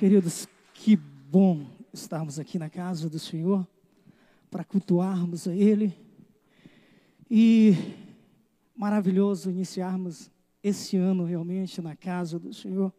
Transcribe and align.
Queridos, 0.00 0.48
que 0.72 0.96
bom 0.96 1.66
estarmos 1.92 2.38
aqui 2.38 2.58
na 2.58 2.70
casa 2.70 3.06
do 3.10 3.18
Senhor 3.18 3.68
para 4.50 4.64
cultuarmos 4.64 5.46
a 5.46 5.54
Ele 5.54 5.94
e 7.30 7.74
maravilhoso 8.74 9.50
iniciarmos 9.50 10.30
esse 10.62 10.96
ano 10.96 11.24
realmente 11.24 11.82
na 11.82 11.94
casa 11.94 12.38
do 12.38 12.50
Senhor. 12.54 12.90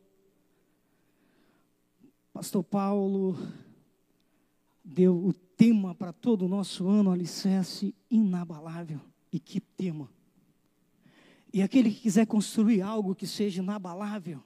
Pastor 2.32 2.64
Paulo 2.64 3.36
deu 4.86 5.18
o 5.26 5.34
tema 5.34 5.96
para 5.96 6.14
todo 6.14 6.46
o 6.46 6.48
nosso 6.48 6.88
ano, 6.88 7.10
alicerce 7.10 7.96
inabalável. 8.12 9.02
E 9.34 9.40
que 9.40 9.60
tema! 9.60 10.08
E 11.52 11.64
aquele 11.64 11.90
que 11.90 12.02
quiser 12.02 12.28
construir 12.28 12.84
algo 12.84 13.16
que 13.16 13.26
seja 13.26 13.60
inabalável, 13.60 14.44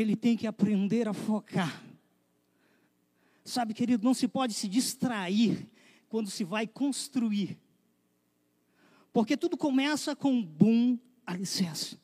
ele 0.00 0.14
tem 0.14 0.36
que 0.36 0.46
aprender 0.46 1.08
a 1.08 1.12
focar. 1.12 1.82
Sabe, 3.44 3.74
querido, 3.74 4.04
não 4.04 4.14
se 4.14 4.28
pode 4.28 4.54
se 4.54 4.68
distrair 4.68 5.68
quando 6.08 6.30
se 6.30 6.44
vai 6.44 6.66
construir. 6.68 7.58
Porque 9.12 9.36
tudo 9.36 9.56
começa 9.56 10.14
com 10.14 10.30
um 10.30 10.44
bom 10.44 10.96
alicerce. 11.26 11.98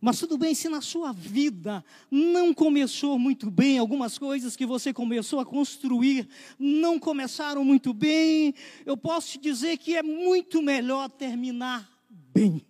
Mas 0.00 0.20
tudo 0.20 0.38
bem, 0.38 0.54
se 0.54 0.68
na 0.68 0.80
sua 0.80 1.12
vida 1.12 1.84
não 2.10 2.54
começou 2.54 3.18
muito 3.18 3.50
bem, 3.50 3.76
algumas 3.76 4.16
coisas 4.16 4.54
que 4.54 4.64
você 4.64 4.94
começou 4.94 5.40
a 5.40 5.44
construir 5.44 6.28
não 6.58 6.98
começaram 6.98 7.64
muito 7.64 7.92
bem, 7.92 8.54
eu 8.86 8.96
posso 8.96 9.32
te 9.32 9.38
dizer 9.38 9.78
que 9.78 9.96
é 9.96 10.02
muito 10.02 10.62
melhor 10.62 11.10
terminar 11.10 11.90
bem. 12.08 12.64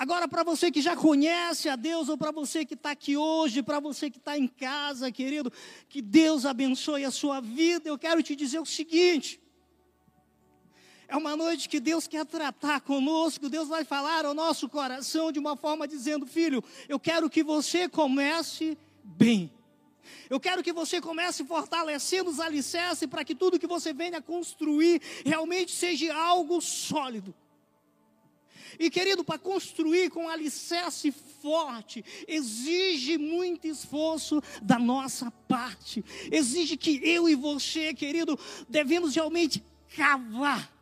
Agora, 0.00 0.26
para 0.26 0.42
você 0.42 0.70
que 0.70 0.80
já 0.80 0.96
conhece 0.96 1.68
a 1.68 1.76
Deus, 1.76 2.08
ou 2.08 2.16
para 2.16 2.30
você 2.30 2.64
que 2.64 2.72
está 2.72 2.92
aqui 2.92 3.18
hoje, 3.18 3.62
para 3.62 3.78
você 3.78 4.08
que 4.08 4.16
está 4.16 4.38
em 4.38 4.48
casa, 4.48 5.12
querido, 5.12 5.52
que 5.90 6.00
Deus 6.00 6.46
abençoe 6.46 7.04
a 7.04 7.10
sua 7.10 7.38
vida, 7.38 7.86
eu 7.86 7.98
quero 7.98 8.22
te 8.22 8.34
dizer 8.34 8.60
o 8.60 8.64
seguinte: 8.64 9.38
é 11.06 11.14
uma 11.14 11.36
noite 11.36 11.68
que 11.68 11.78
Deus 11.78 12.06
quer 12.06 12.24
tratar 12.24 12.80
conosco, 12.80 13.50
Deus 13.50 13.68
vai 13.68 13.84
falar 13.84 14.24
ao 14.24 14.32
nosso 14.32 14.70
coração 14.70 15.30
de 15.30 15.38
uma 15.38 15.54
forma 15.54 15.86
dizendo: 15.86 16.26
Filho, 16.26 16.64
eu 16.88 16.98
quero 16.98 17.28
que 17.28 17.42
você 17.44 17.86
comece 17.86 18.78
bem. 19.04 19.52
Eu 20.30 20.40
quero 20.40 20.62
que 20.62 20.72
você 20.72 20.98
comece 20.98 21.44
fortalecendo 21.44 22.30
os 22.30 22.40
alicerces 22.40 23.06
para 23.06 23.22
que 23.22 23.34
tudo 23.34 23.58
que 23.58 23.66
você 23.66 23.92
venha 23.92 24.22
construir 24.22 25.02
realmente 25.26 25.72
seja 25.72 26.16
algo 26.16 26.58
sólido. 26.62 27.34
E 28.78 28.90
querido, 28.90 29.24
para 29.24 29.38
construir 29.38 30.10
com 30.10 30.28
alicerce 30.28 31.10
forte, 31.10 32.04
exige 32.26 33.18
muito 33.18 33.66
esforço 33.66 34.42
da 34.62 34.78
nossa 34.78 35.30
parte. 35.48 36.04
Exige 36.30 36.76
que 36.76 37.00
eu 37.02 37.28
e 37.28 37.34
você, 37.34 37.94
querido, 37.94 38.38
devemos 38.68 39.14
realmente 39.14 39.64
cavar 39.96 40.80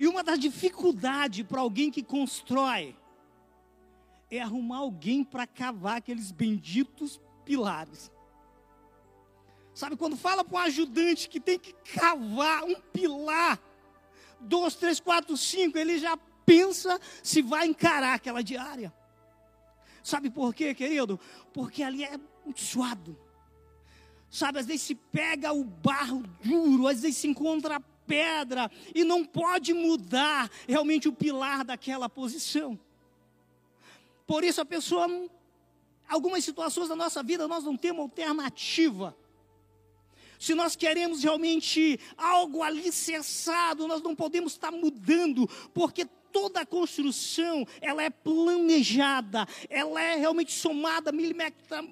e 0.00 0.08
uma 0.08 0.24
das 0.24 0.38
dificuldades 0.38 1.46
para 1.46 1.60
alguém 1.60 1.90
que 1.90 2.02
constrói 2.02 2.96
é 4.30 4.40
arrumar 4.40 4.78
alguém 4.78 5.22
para 5.22 5.46
cavar 5.46 5.98
aqueles 5.98 6.32
benditos 6.32 7.20
pilares. 7.44 8.10
Sabe, 9.74 9.96
quando 9.96 10.16
fala 10.16 10.42
para 10.42 10.56
um 10.56 10.62
ajudante 10.62 11.28
que 11.28 11.38
tem 11.38 11.58
que 11.58 11.74
cavar 11.94 12.64
um 12.64 12.80
pilar, 12.80 13.60
dois, 14.40 14.74
três, 14.74 14.98
quatro, 14.98 15.36
cinco, 15.36 15.76
ele 15.76 15.98
já 15.98 16.16
pensa 16.50 17.00
se 17.22 17.42
vai 17.42 17.68
encarar 17.68 18.14
aquela 18.14 18.42
diária. 18.42 18.92
Sabe 20.02 20.28
por 20.28 20.52
quê, 20.52 20.74
querido? 20.74 21.20
Porque 21.52 21.80
ali 21.80 22.02
é 22.02 22.18
muito 22.44 22.60
suado. 22.60 23.16
Sabe, 24.28 24.58
às 24.58 24.66
vezes 24.66 24.82
se 24.82 24.94
pega 24.96 25.52
o 25.52 25.62
barro 25.62 26.24
duro, 26.42 26.88
às 26.88 27.02
vezes 27.02 27.18
se 27.18 27.28
encontra 27.28 27.78
pedra 28.04 28.68
e 28.92 29.04
não 29.04 29.24
pode 29.24 29.72
mudar 29.72 30.50
realmente 30.66 31.08
o 31.08 31.12
pilar 31.12 31.64
daquela 31.64 32.08
posição. 32.08 32.78
Por 34.26 34.42
isso 34.42 34.60
a 34.60 34.64
pessoa, 34.64 35.06
algumas 36.08 36.44
situações 36.44 36.88
da 36.88 36.96
nossa 36.96 37.22
vida 37.22 37.46
nós 37.46 37.62
não 37.62 37.76
temos 37.76 38.02
alternativa. 38.02 39.16
Se 40.38 40.54
nós 40.54 40.74
queremos 40.74 41.22
realmente 41.22 42.00
algo 42.16 42.62
alicerçado, 42.62 43.86
nós 43.86 44.00
não 44.02 44.16
podemos 44.16 44.52
estar 44.52 44.72
mudando, 44.72 45.46
porque 45.74 46.08
toda 46.32 46.60
a 46.60 46.66
construção, 46.66 47.66
ela 47.80 48.02
é 48.02 48.10
planejada, 48.10 49.46
ela 49.68 50.00
é 50.00 50.16
realmente 50.16 50.52
somada, 50.52 51.12
milimetra, 51.12 51.84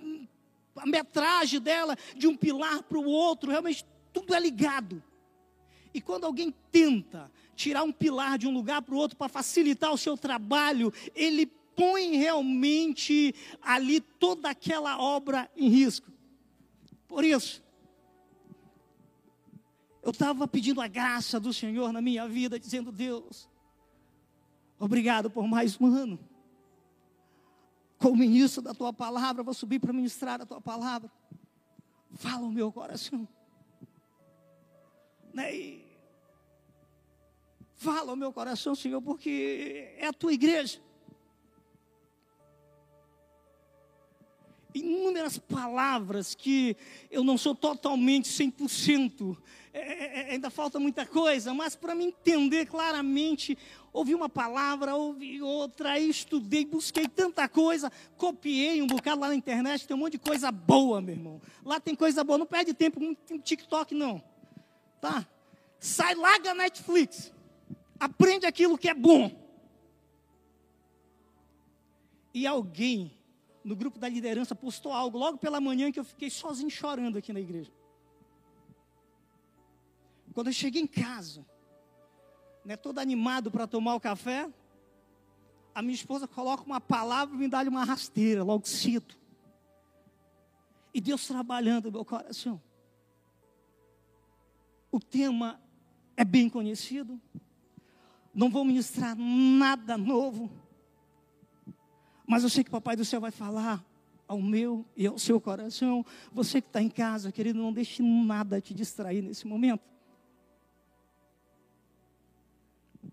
a 0.77 0.87
metragem 0.87 1.61
dela, 1.61 1.97
de 2.17 2.27
um 2.27 2.37
pilar 2.37 2.83
para 2.83 2.99
o 2.99 3.07
outro, 3.07 3.51
realmente 3.51 3.85
tudo 4.13 4.35
é 4.35 4.41
ligado. 4.41 5.03
E 5.93 6.01
quando 6.01 6.25
alguém 6.25 6.55
tenta 6.71 7.31
tirar 7.55 7.83
um 7.83 7.93
pilar 7.93 8.39
de 8.39 8.47
um 8.47 8.53
lugar 8.53 8.83
para 8.83 8.95
o 8.95 8.99
outro 8.99 9.17
para 9.17 9.29
facilitar 9.29 9.93
o 9.93 9.99
seu 9.99 10.17
trabalho, 10.17 10.93
ele 11.15 11.47
põe 11.47 12.17
realmente 12.17 13.35
ali 13.63 14.01
toda 14.01 14.51
aquela 14.51 15.01
obra 15.01 15.51
em 15.57 15.69
risco. 15.69 16.11
Por 17.07 17.25
isso, 17.25 17.63
eu 20.03 20.11
estava 20.11 20.47
pedindo 20.47 20.81
a 20.81 20.89
graça 20.89 21.41
do 21.41 21.53
Senhor 21.53 21.93
na 21.93 22.01
minha 22.01 22.29
vida, 22.29 22.59
dizendo: 22.59 22.93
Deus, 22.93 23.48
obrigado 24.79 25.31
por 25.31 25.47
mais 25.47 25.81
um 25.81 25.87
ano. 25.87 26.19
Como 27.99 28.17
ministro 28.17 28.63
da 28.63 28.73
tua 28.73 28.93
palavra, 28.93 29.43
vou 29.43 29.55
subir 29.55 29.81
para 29.81 29.93
ministrar 29.93 30.41
a 30.41 30.47
tua 30.47 30.61
palavra. 30.61 31.11
Fala 32.15 32.47
o 32.47 32.53
meu 32.53 32.71
coração. 32.71 33.27
Né? 35.35 35.55
E 35.55 35.89
fala 37.77 38.11
ao 38.11 38.17
meu 38.17 38.33
coração, 38.33 38.75
Senhor, 38.75 39.03
porque 39.03 39.95
é 39.97 40.07
a 40.07 40.13
tua 40.13 40.33
igreja. 40.33 40.81
Inúmeras 44.75 45.39
palavras 45.39 46.35
que 46.35 46.77
eu 47.11 47.25
não 47.25 47.37
sou 47.37 47.55
totalmente 47.55 48.29
100%, 48.29 49.37
é, 49.73 49.81
é, 49.81 50.21
é, 50.21 50.33
ainda 50.33 50.51
falta 50.51 50.81
muita 50.81 51.07
coisa, 51.07 51.55
mas 51.55 51.77
para 51.77 51.95
me 51.95 52.07
entender 52.07 52.67
claramente, 52.67 53.57
ouvi 53.93 54.15
uma 54.15 54.29
palavra, 54.29 54.95
ouvi 54.95 55.41
outra, 55.43 55.99
estudei, 55.99 56.65
busquei 56.65 57.09
tanta 57.09 57.49
coisa, 57.49 57.91
copiei 58.17 58.83
um 58.83 58.87
bocado 58.87 59.21
lá 59.21 59.29
na 59.29 59.35
internet, 59.35 59.87
tem 59.87 59.97
um 59.97 60.01
monte 60.01 60.13
de 60.13 60.19
coisa 60.19 60.51
boa, 60.51 61.01
meu 61.01 61.15
irmão. 61.15 61.41
Lá 61.65 61.81
tem 61.81 61.95
coisa 61.95 62.23
boa, 62.23 62.39
não 62.39 62.47
perde 62.47 62.75
tempo 62.75 63.01
com 63.01 63.39
TikTok, 63.39 63.95
não. 63.95 64.23
Tá? 65.01 65.27
Sai, 65.81 66.15
larga 66.15 66.55
Netflix. 66.55 67.33
Aprende 67.99 68.47
aquilo 68.47 68.79
que 68.79 68.89
é 68.89 68.95
bom. 68.95 69.31
E 72.33 72.47
alguém 72.47 73.19
no 73.65 73.75
grupo 73.75 73.99
da 73.99 74.09
liderança 74.09 74.55
postou 74.55 74.93
algo 74.93 75.19
logo 75.19 75.39
pela 75.39 75.61
manhã 75.61 75.91
que 75.91 75.99
eu 75.99 76.05
fiquei 76.05 76.31
sozinho 76.31 76.71
chorando 76.71 77.19
aqui 77.19 77.33
na 77.33 77.41
igreja. 77.41 77.73
Quando 80.33 80.47
eu 80.47 80.53
cheguei 80.53 80.81
em 80.81 80.87
casa, 80.87 81.45
né, 82.65 82.77
todo 82.77 82.99
animado 82.99 83.51
para 83.51 83.67
tomar 83.67 83.95
o 83.95 84.01
café, 84.01 84.49
a 85.75 85.83
minha 85.83 85.95
esposa 85.95 86.27
coloca 86.27 86.65
uma 86.65 86.81
palavra 86.81 87.35
e 87.35 87.39
me 87.39 87.49
dá 87.49 87.63
uma 87.63 87.85
rasteira, 87.85 88.43
logo 88.43 88.67
cedo. 88.67 89.15
E 90.93 91.01
Deus 91.01 91.27
trabalhando 91.27 91.87
no 91.87 91.93
meu 91.93 92.05
coração. 92.05 92.61
O 94.91 94.99
tema 94.99 95.61
é 96.17 96.25
bem 96.25 96.49
conhecido. 96.49 97.21
Não 98.35 98.51
vou 98.51 98.65
ministrar 98.65 99.17
nada 99.17 99.97
novo. 99.97 100.51
Mas 102.27 102.43
eu 102.43 102.51
sei 102.51 102.65
que 102.65 102.71
o 102.71 102.73
Papai 102.73 102.97
do 102.97 103.05
Céu 103.05 103.21
vai 103.21 103.31
falar 103.31 103.85
ao 104.27 104.43
meu 104.43 104.85
e 104.97 105.07
ao 105.07 105.19
seu 105.19 105.41
coração. 105.41 106.05
Você 106.33 106.61
que 106.61 106.69
está 106.69 106.83
em 106.83 106.91
casa, 106.91 107.33
querido, 107.33 107.59
não 107.59 107.73
deixe 107.73 108.03
nada 108.03 108.61
te 108.61 108.75
distrair 108.75 109.23
nesse 109.23 109.47
momento. 109.47 109.83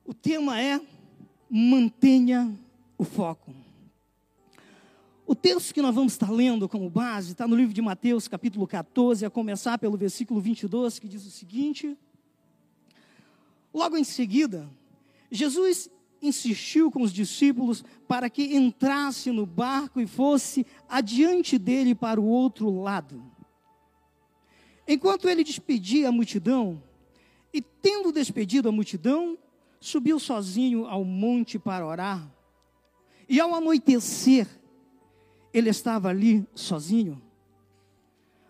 O 0.08 0.14
tema 0.14 0.62
é 0.62 0.80
mantenha 1.50 2.56
o 2.96 3.04
foco. 3.04 3.52
O 5.26 5.34
texto 5.34 5.74
que 5.74 5.82
nós 5.82 5.96
vamos 5.96 6.14
estar 6.14 6.30
lendo 6.30 6.70
como 6.70 6.88
base 6.92 7.32
está 7.32 7.48
no 7.48 7.56
livro 7.56 7.74
de 7.74 7.82
Mateus, 7.82 8.28
capítulo 8.28 8.68
14, 8.68 9.26
a 9.26 9.32
começar 9.32 9.80
pelo 9.80 9.98
versículo 9.98 10.40
22, 10.40 11.00
que 11.00 11.08
diz 11.08 11.26
o 11.26 11.32
seguinte: 11.32 11.98
Logo 13.74 13.98
em 13.98 14.04
seguida, 14.04 14.70
Jesus 15.32 15.90
insistiu 16.22 16.92
com 16.92 17.02
os 17.02 17.12
discípulos 17.12 17.84
para 18.08 18.30
que 18.30 18.56
entrasse 18.56 19.32
no 19.32 19.48
barco 19.48 20.00
e 20.00 20.06
fosse 20.06 20.68
adiante 20.88 21.58
dele 21.58 21.96
para 21.96 22.22
o 22.22 22.28
outro 22.28 22.70
lado. 22.80 23.24
Enquanto 24.88 25.28
ele 25.28 25.44
despedia 25.44 26.10
a 26.10 26.12
multidão, 26.12 26.80
e 27.52 27.60
tendo 27.60 28.12
despedido 28.12 28.70
a 28.70 28.72
multidão, 28.72 29.36
subiu 29.86 30.20
sozinho 30.20 30.88
ao 30.88 31.04
monte 31.04 31.60
para 31.60 31.86
orar. 31.86 32.28
E 33.30 33.40
ao 33.40 33.54
anoitecer, 33.54 34.48
ele 35.54 35.70
estava 35.70 36.10
ali 36.10 36.46
sozinho. 36.56 37.22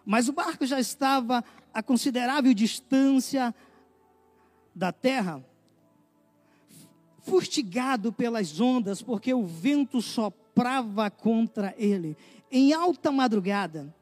Mas 0.05 0.29
o 0.29 0.33
barco 0.33 0.65
já 0.65 0.79
estava 0.79 1.43
a 1.73 1.83
considerável 1.83 2.53
distância 2.53 3.53
da 4.73 4.91
terra, 4.91 5.43
fustigado 7.19 8.13
pelas 8.13 8.59
ondas, 8.59 9.01
porque 9.01 9.33
o 9.33 9.45
vento 9.45 10.01
soprava 10.01 11.09
contra 11.09 11.73
ele. 11.77 12.15
Em 12.49 12.71
alta 12.71 13.11
madrugada, 13.11 13.93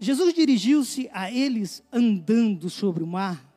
Jesus 0.00 0.34
dirigiu-se 0.34 1.08
a 1.12 1.30
eles 1.30 1.82
andando 1.92 2.68
sobre 2.68 3.04
o 3.04 3.06
mar. 3.06 3.51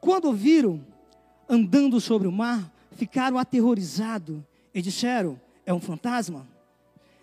Quando 0.00 0.26
ouviram 0.26 0.84
andando 1.48 2.00
sobre 2.00 2.28
o 2.28 2.32
mar, 2.32 2.72
ficaram 2.92 3.38
aterrorizados 3.38 4.40
e 4.74 4.82
disseram: 4.82 5.40
É 5.64 5.72
um 5.72 5.80
fantasma. 5.80 6.46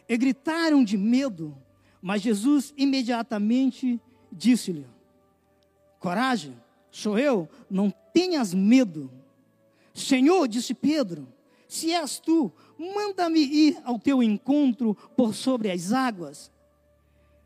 E 0.08 0.18
gritaram 0.18 0.84
de 0.84 0.98
medo, 0.98 1.56
mas 2.02 2.22
Jesus 2.22 2.74
imediatamente 2.78 4.00
disse-lhe: 4.32 4.86
Coragem, 6.00 6.56
sou 6.92 7.18
eu, 7.18 7.50
não 7.70 7.94
tenhas 8.14 8.54
medo. 8.54 9.12
Senhor, 9.94 10.48
disse 10.48 10.74
Pedro, 10.74 11.28
se 11.68 11.92
és 11.92 12.20
tu, 12.20 12.52
manda-me 12.78 13.40
ir 13.40 13.78
ao 13.84 13.98
teu 13.98 14.22
encontro 14.22 14.96
por 15.16 15.34
sobre 15.34 15.72
as 15.72 15.92
águas. 15.92 16.52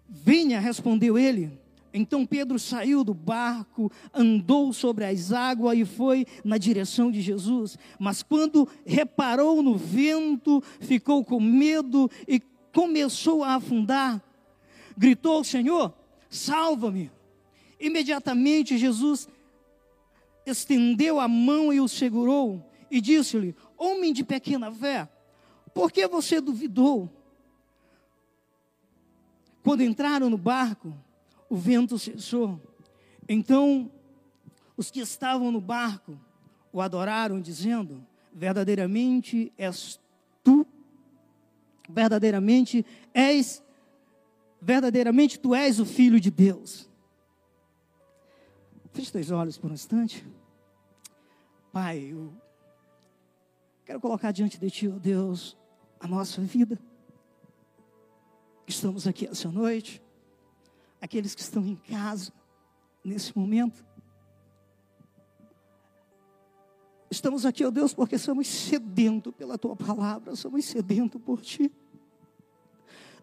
Venha, 0.07 0.59
respondeu 0.59 1.17
ele. 1.17 1.58
Então 1.93 2.25
Pedro 2.25 2.59
saiu 2.59 3.03
do 3.03 3.13
barco, 3.13 3.91
andou 4.13 4.71
sobre 4.71 5.05
as 5.05 5.31
águas 5.31 5.77
e 5.77 5.85
foi 5.85 6.25
na 6.43 6.57
direção 6.57 7.11
de 7.11 7.21
Jesus. 7.21 7.77
Mas 7.99 8.21
quando 8.21 8.67
reparou 8.85 9.63
no 9.63 9.75
vento, 9.75 10.61
ficou 10.79 11.23
com 11.23 11.39
medo 11.39 12.09
e 12.27 12.41
começou 12.71 13.43
a 13.43 13.55
afundar. 13.55 14.21
Gritou: 14.97 15.43
Senhor, 15.43 15.93
salva-me. 16.29 17.11
Imediatamente 17.79 18.77
Jesus 18.77 19.27
estendeu 20.45 21.19
a 21.19 21.27
mão 21.27 21.71
e 21.71 21.79
o 21.79 21.87
segurou 21.87 22.63
e 22.91 23.01
disse-lhe: 23.01 23.55
Homem 23.77 24.13
de 24.13 24.23
pequena 24.23 24.71
fé, 24.71 25.09
por 25.73 25.91
que 25.91 26.07
você 26.07 26.39
duvidou? 26.41 27.09
Quando 29.63 29.83
entraram 29.83 30.29
no 30.29 30.37
barco, 30.37 30.93
o 31.49 31.55
vento 31.55 31.97
cessou. 31.97 32.61
Então, 33.27 33.91
os 34.77 34.91
que 34.91 34.99
estavam 34.99 35.51
no 35.51 35.59
barco 35.59 36.17
o 36.71 36.79
adoraram, 36.79 37.41
dizendo: 37.41 38.05
Verdadeiramente 38.31 39.51
és 39.57 39.99
tu, 40.43 40.65
verdadeiramente 41.89 42.85
és, 43.13 43.63
verdadeiramente 44.61 45.39
tu 45.39 45.55
és 45.55 45.79
o 45.79 45.85
Filho 45.85 46.19
de 46.19 46.29
Deus. 46.29 46.87
Feche 48.91 49.11
teus 49.11 49.31
olhos 49.31 49.57
por 49.57 49.71
um 49.71 49.73
instante. 49.73 50.25
Pai, 51.71 51.99
eu 52.11 52.33
quero 53.85 53.99
colocar 53.99 54.31
diante 54.31 54.57
de 54.57 54.69
Ti, 54.69 54.87
oh 54.87 54.99
Deus, 54.99 55.57
a 55.99 56.07
nossa 56.07 56.41
vida. 56.41 56.79
Estamos 58.67 59.07
aqui 59.07 59.27
essa 59.27 59.51
noite 59.51 60.01
aqueles 61.01 61.35
que 61.35 61.41
estão 61.41 61.65
em 61.65 61.75
casa 61.75 62.31
nesse 63.03 63.37
momento. 63.37 63.85
Estamos 67.11 67.45
aqui, 67.45 67.65
ó 67.65 67.71
Deus, 67.71 67.93
porque 67.93 68.17
somos 68.17 68.47
sedentos 68.47 69.33
pela 69.33 69.57
tua 69.57 69.75
palavra, 69.75 70.35
somos 70.35 70.65
sedentos 70.65 71.19
por 71.21 71.41
ti. 71.41 71.71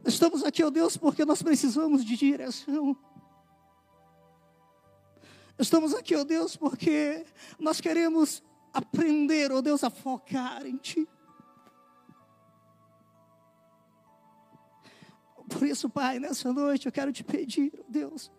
Estamos 0.04 0.44
aqui, 0.44 0.62
ó 0.62 0.70
Deus, 0.70 0.96
porque 0.96 1.24
nós 1.24 1.42
precisamos 1.42 2.04
de 2.04 2.16
direção. 2.16 2.96
Estamos 5.58 5.94
aqui, 5.94 6.14
ó 6.14 6.22
Deus, 6.22 6.56
porque 6.56 7.24
nós 7.58 7.80
queremos 7.80 8.42
aprender, 8.72 9.50
ó 9.50 9.62
Deus, 9.62 9.82
a 9.82 9.90
focar 9.90 10.66
em 10.66 10.76
Ti. 10.76 11.08
Por 15.48 15.66
isso, 15.66 15.88
Pai, 15.88 16.18
nessa 16.18 16.52
noite 16.52 16.86
eu 16.86 16.92
quero 16.92 17.12
te 17.12 17.22
pedir, 17.22 17.72
Deus, 17.88 18.30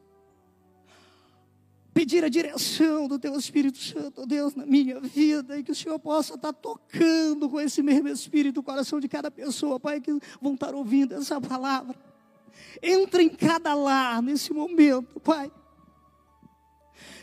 pedir 1.93 2.23
a 2.23 2.29
direção 2.29 3.07
do 3.07 3.17
Teu 3.17 3.35
Espírito 3.35 3.77
Santo, 3.77 4.25
Deus, 4.25 4.53
na 4.53 4.65
minha 4.65 4.99
vida, 4.99 5.57
e 5.57 5.63
que 5.63 5.71
o 5.71 5.75
Senhor 5.75 5.97
possa 5.97 6.35
estar 6.35 6.53
tocando 6.53 7.49
com 7.49 7.59
esse 7.59 7.81
mesmo 7.81 8.07
Espírito 8.09 8.59
o 8.59 8.63
coração 8.63 8.99
de 8.99 9.07
cada 9.07 9.31
pessoa, 9.31 9.79
Pai, 9.79 9.99
que 9.99 10.11
vão 10.41 10.53
estar 10.53 10.75
ouvindo 10.75 11.15
essa 11.15 11.39
palavra. 11.41 11.95
Entra 12.83 13.23
em 13.23 13.29
cada 13.29 13.73
lar 13.73 14.21
nesse 14.21 14.53
momento, 14.53 15.19
Pai. 15.19 15.51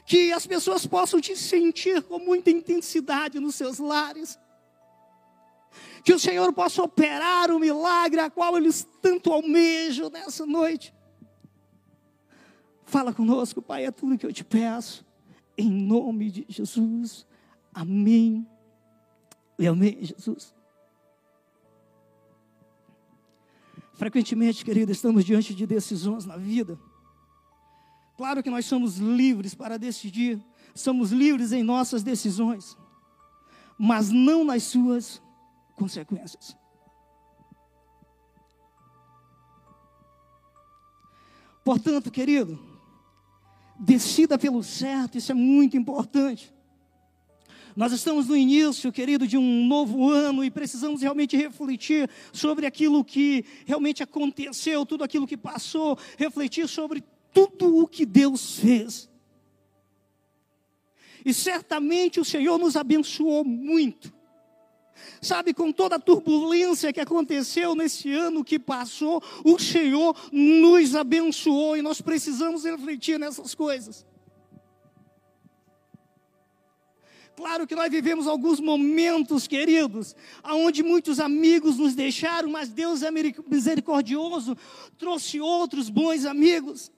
Que 0.06 0.32
as 0.32 0.46
pessoas 0.46 0.86
possam 0.86 1.20
te 1.20 1.36
sentir 1.36 2.02
com 2.02 2.19
muita 2.19 2.50
intensidade 2.50 3.38
nos 3.38 3.54
seus 3.54 3.78
lares 3.78 4.38
que 6.04 6.12
o 6.12 6.18
Senhor 6.18 6.52
possa 6.52 6.82
operar 6.82 7.50
o 7.50 7.58
milagre 7.58 8.20
a 8.20 8.28
qual 8.28 8.58
eles 8.58 8.86
tanto 9.00 9.32
almejam 9.32 10.10
nessa 10.10 10.44
noite. 10.44 10.94
Fala 12.84 13.12
conosco, 13.14 13.62
Pai, 13.62 13.86
é 13.86 13.90
tudo 13.90 14.18
que 14.18 14.26
eu 14.26 14.32
te 14.32 14.44
peço, 14.44 15.04
em 15.56 15.70
nome 15.70 16.30
de 16.30 16.46
Jesus. 16.46 17.26
Amém. 17.72 18.46
E 19.58 19.66
amém, 19.66 19.98
Jesus. 20.02 20.54
Frequentemente, 23.94 24.62
querido, 24.62 24.92
estamos 24.92 25.24
diante 25.24 25.54
de 25.54 25.66
decisões 25.66 26.26
na 26.26 26.36
vida. 26.36 26.78
Claro 28.14 28.42
que 28.42 28.50
nós 28.50 28.66
somos 28.66 28.98
livres 28.98 29.54
para 29.54 29.78
decidir, 29.78 30.38
somos 30.74 31.10
livres 31.12 31.50
em 31.50 31.62
nossas 31.62 32.02
decisões, 32.02 32.76
mas 33.78 34.10
não 34.10 34.44
nas 34.44 34.64
suas 34.64 35.23
consequências. 35.74 36.56
Portanto, 41.64 42.10
querido, 42.10 42.58
decida 43.78 44.38
pelo 44.38 44.62
certo, 44.62 45.16
isso 45.16 45.32
é 45.32 45.34
muito 45.34 45.76
importante. 45.76 46.52
Nós 47.74 47.92
estamos 47.92 48.28
no 48.28 48.36
início, 48.36 48.92
querido, 48.92 49.26
de 49.26 49.36
um 49.36 49.66
novo 49.66 50.08
ano 50.08 50.44
e 50.44 50.50
precisamos 50.50 51.02
realmente 51.02 51.36
refletir 51.36 52.08
sobre 52.32 52.66
aquilo 52.66 53.04
que 53.04 53.44
realmente 53.66 54.02
aconteceu, 54.02 54.86
tudo 54.86 55.02
aquilo 55.02 55.26
que 55.26 55.36
passou, 55.36 55.98
refletir 56.16 56.69
sobre 56.69 57.02
tudo 57.32 57.78
o 57.78 57.88
que 57.88 58.06
Deus 58.06 58.60
fez. 58.60 59.10
E 61.24 61.34
certamente 61.34 62.20
o 62.20 62.24
Senhor 62.24 62.58
nos 62.58 62.76
abençoou 62.76 63.44
muito. 63.44 64.12
Sabe, 65.20 65.53
com 65.53 65.72
toda 65.72 65.96
a 65.96 66.01
turbulência 66.01 66.93
que 66.93 67.01
aconteceu 67.01 67.74
nesse 67.74 68.13
ano 68.13 68.44
que 68.44 68.58
passou, 68.58 69.22
o 69.44 69.58
Senhor 69.58 70.17
nos 70.32 70.94
abençoou 70.94 71.77
e 71.77 71.82
nós 71.82 72.01
precisamos 72.01 72.65
refletir 72.65 73.19
nessas 73.19 73.55
coisas. 73.55 74.05
Claro 77.36 77.67
que 77.67 77.74
nós 77.74 77.91
vivemos 77.91 78.29
alguns 78.29 78.60
momentos, 78.60 79.48
queridos, 79.48 80.15
onde 80.44 80.82
muitos 80.82 81.19
amigos 81.19 81.77
nos 81.77 81.94
deixaram, 81.94 82.48
mas 82.48 82.69
Deus 82.69 83.03
é 83.03 83.10
misericordioso, 83.10 84.56
trouxe 84.96 85.41
outros 85.41 85.91
bons 85.91 86.24
amigos. 86.24 86.93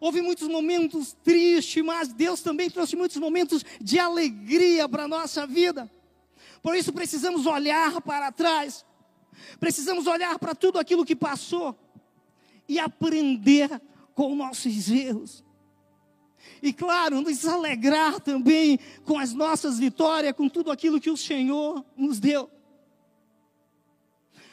Houve 0.00 0.20
muitos 0.20 0.48
momentos 0.48 1.16
tristes, 1.22 1.82
mas 1.84 2.12
Deus 2.12 2.42
também 2.42 2.68
trouxe 2.68 2.96
muitos 2.96 3.16
momentos 3.16 3.64
de 3.80 3.98
alegria 3.98 4.88
para 4.88 5.04
a 5.04 5.08
nossa 5.08 5.46
vida. 5.46 5.90
Por 6.62 6.76
isso 6.76 6.92
precisamos 6.92 7.46
olhar 7.46 8.00
para 8.00 8.32
trás, 8.32 8.84
precisamos 9.60 10.06
olhar 10.06 10.38
para 10.38 10.54
tudo 10.54 10.78
aquilo 10.78 11.04
que 11.04 11.14
passou 11.14 11.78
e 12.68 12.78
aprender 12.78 13.80
com 14.14 14.34
nossos 14.34 14.88
erros. 14.90 15.44
E 16.62 16.72
claro, 16.72 17.20
nos 17.20 17.46
alegrar 17.46 18.20
também 18.20 18.78
com 19.04 19.18
as 19.18 19.32
nossas 19.32 19.78
vitórias, 19.78 20.34
com 20.34 20.48
tudo 20.48 20.70
aquilo 20.70 21.00
que 21.00 21.10
o 21.10 21.16
Senhor 21.16 21.84
nos 21.96 22.18
deu. 22.18 22.50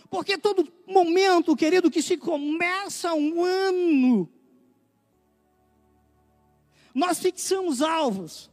Porque 0.10 0.38
todo 0.38 0.68
momento, 0.86 1.56
querido, 1.56 1.90
que 1.90 2.02
se 2.02 2.18
começa 2.18 3.14
um 3.14 3.46
ano, 3.46 4.30
nós 6.94 7.20
fixamos 7.20 7.82
alvos. 7.82 8.50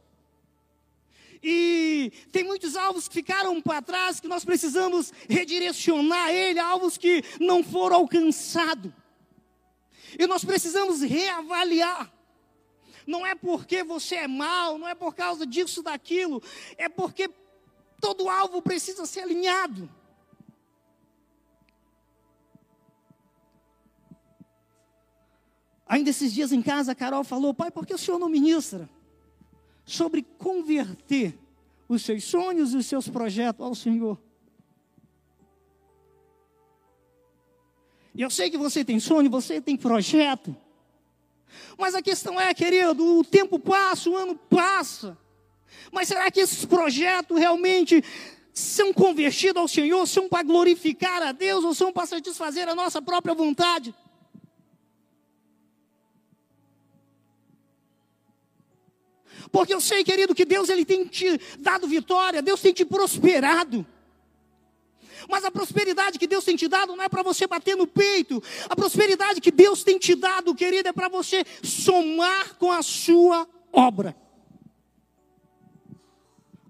E 1.41 2.11
tem 2.31 2.43
muitos 2.43 2.75
alvos 2.75 3.07
que 3.07 3.13
ficaram 3.13 3.61
para 3.61 3.81
trás 3.81 4.19
que 4.19 4.27
nós 4.27 4.43
precisamos 4.43 5.13
redirecionar 5.29 6.29
ele, 6.29 6.59
alvos 6.59 6.97
que 6.97 7.23
não 7.39 7.63
foram 7.63 7.97
alcançados. 7.97 8.91
E 10.17 10.27
nós 10.27 10.43
precisamos 10.43 11.01
reavaliar. 11.01 12.11
Não 13.07 13.25
é 13.25 13.33
porque 13.35 13.83
você 13.83 14.15
é 14.15 14.27
mal, 14.27 14.77
não 14.77 14.87
é 14.87 14.93
por 14.93 15.15
causa 15.15 15.45
disso, 15.45 15.81
daquilo, 15.81 16.43
é 16.77 16.89
porque 16.89 17.29
Todo 17.99 18.29
alvo 18.29 18.61
precisa 18.61 19.05
ser 19.05 19.21
alinhado. 19.21 19.89
Ainda 25.89 26.11
esses 26.11 26.31
dias 26.31 26.51
em 26.51 26.61
casa, 26.61 26.91
a 26.91 26.95
Carol 26.95 27.23
falou: 27.23 27.51
Pai, 27.51 27.71
por 27.71 27.83
que 27.83 27.95
o 27.95 27.97
senhor 27.97 28.19
não 28.19 28.29
ministra 28.29 28.87
sobre 29.83 30.21
converter 30.21 31.35
os 31.87 32.03
seus 32.03 32.23
sonhos 32.23 32.75
e 32.75 32.77
os 32.77 32.85
seus 32.85 33.09
projetos 33.09 33.65
ao 33.65 33.73
Senhor? 33.73 34.19
E 38.13 38.21
eu 38.21 38.29
sei 38.29 38.51
que 38.51 38.57
você 38.57 38.85
tem 38.85 38.99
sonho, 38.99 39.31
você 39.31 39.59
tem 39.59 39.75
projeto. 39.75 40.55
Mas 41.75 41.95
a 41.95 42.01
questão 42.03 42.39
é, 42.39 42.53
querido, 42.53 43.03
o 43.17 43.23
tempo 43.23 43.57
passa, 43.57 44.11
o 44.11 44.15
ano 44.15 44.35
passa. 44.35 45.17
Mas 45.91 46.07
será 46.07 46.29
que 46.29 46.39
esses 46.39 46.65
projetos 46.65 47.39
realmente 47.39 48.03
são 48.53 48.93
convertidos 48.93 49.59
ao 49.59 49.67
Senhor, 49.67 50.05
são 50.05 50.29
para 50.29 50.43
glorificar 50.43 51.23
a 51.23 51.31
Deus 51.31 51.63
ou 51.63 51.73
são 51.73 51.91
para 51.91 52.05
satisfazer 52.05 52.69
a 52.69 52.75
nossa 52.75 53.01
própria 53.01 53.33
vontade? 53.33 53.95
Porque 59.51 59.73
eu 59.73 59.81
sei, 59.81 60.03
querido, 60.03 60.35
que 60.35 60.45
Deus 60.45 60.69
ele 60.69 60.85
tem 60.85 61.05
te 61.05 61.39
dado 61.57 61.87
vitória, 61.87 62.41
Deus 62.41 62.61
tem 62.61 62.73
te 62.73 62.85
prosperado. 62.85 63.85
Mas 65.29 65.43
a 65.43 65.51
prosperidade 65.51 66.17
que 66.17 66.27
Deus 66.27 66.43
tem 66.43 66.55
te 66.55 66.67
dado 66.67 66.95
não 66.95 67.03
é 67.03 67.09
para 67.09 67.23
você 67.23 67.45
bater 67.45 67.75
no 67.75 67.87
peito. 67.87 68.41
A 68.69 68.75
prosperidade 68.75 69.41
que 69.41 69.51
Deus 69.51 69.83
tem 69.83 69.97
te 69.97 70.15
dado, 70.15 70.55
querido, 70.55 70.89
é 70.89 70.93
para 70.93 71.09
você 71.09 71.45
somar 71.63 72.55
com 72.55 72.71
a 72.71 72.81
sua 72.81 73.47
obra. 73.71 74.15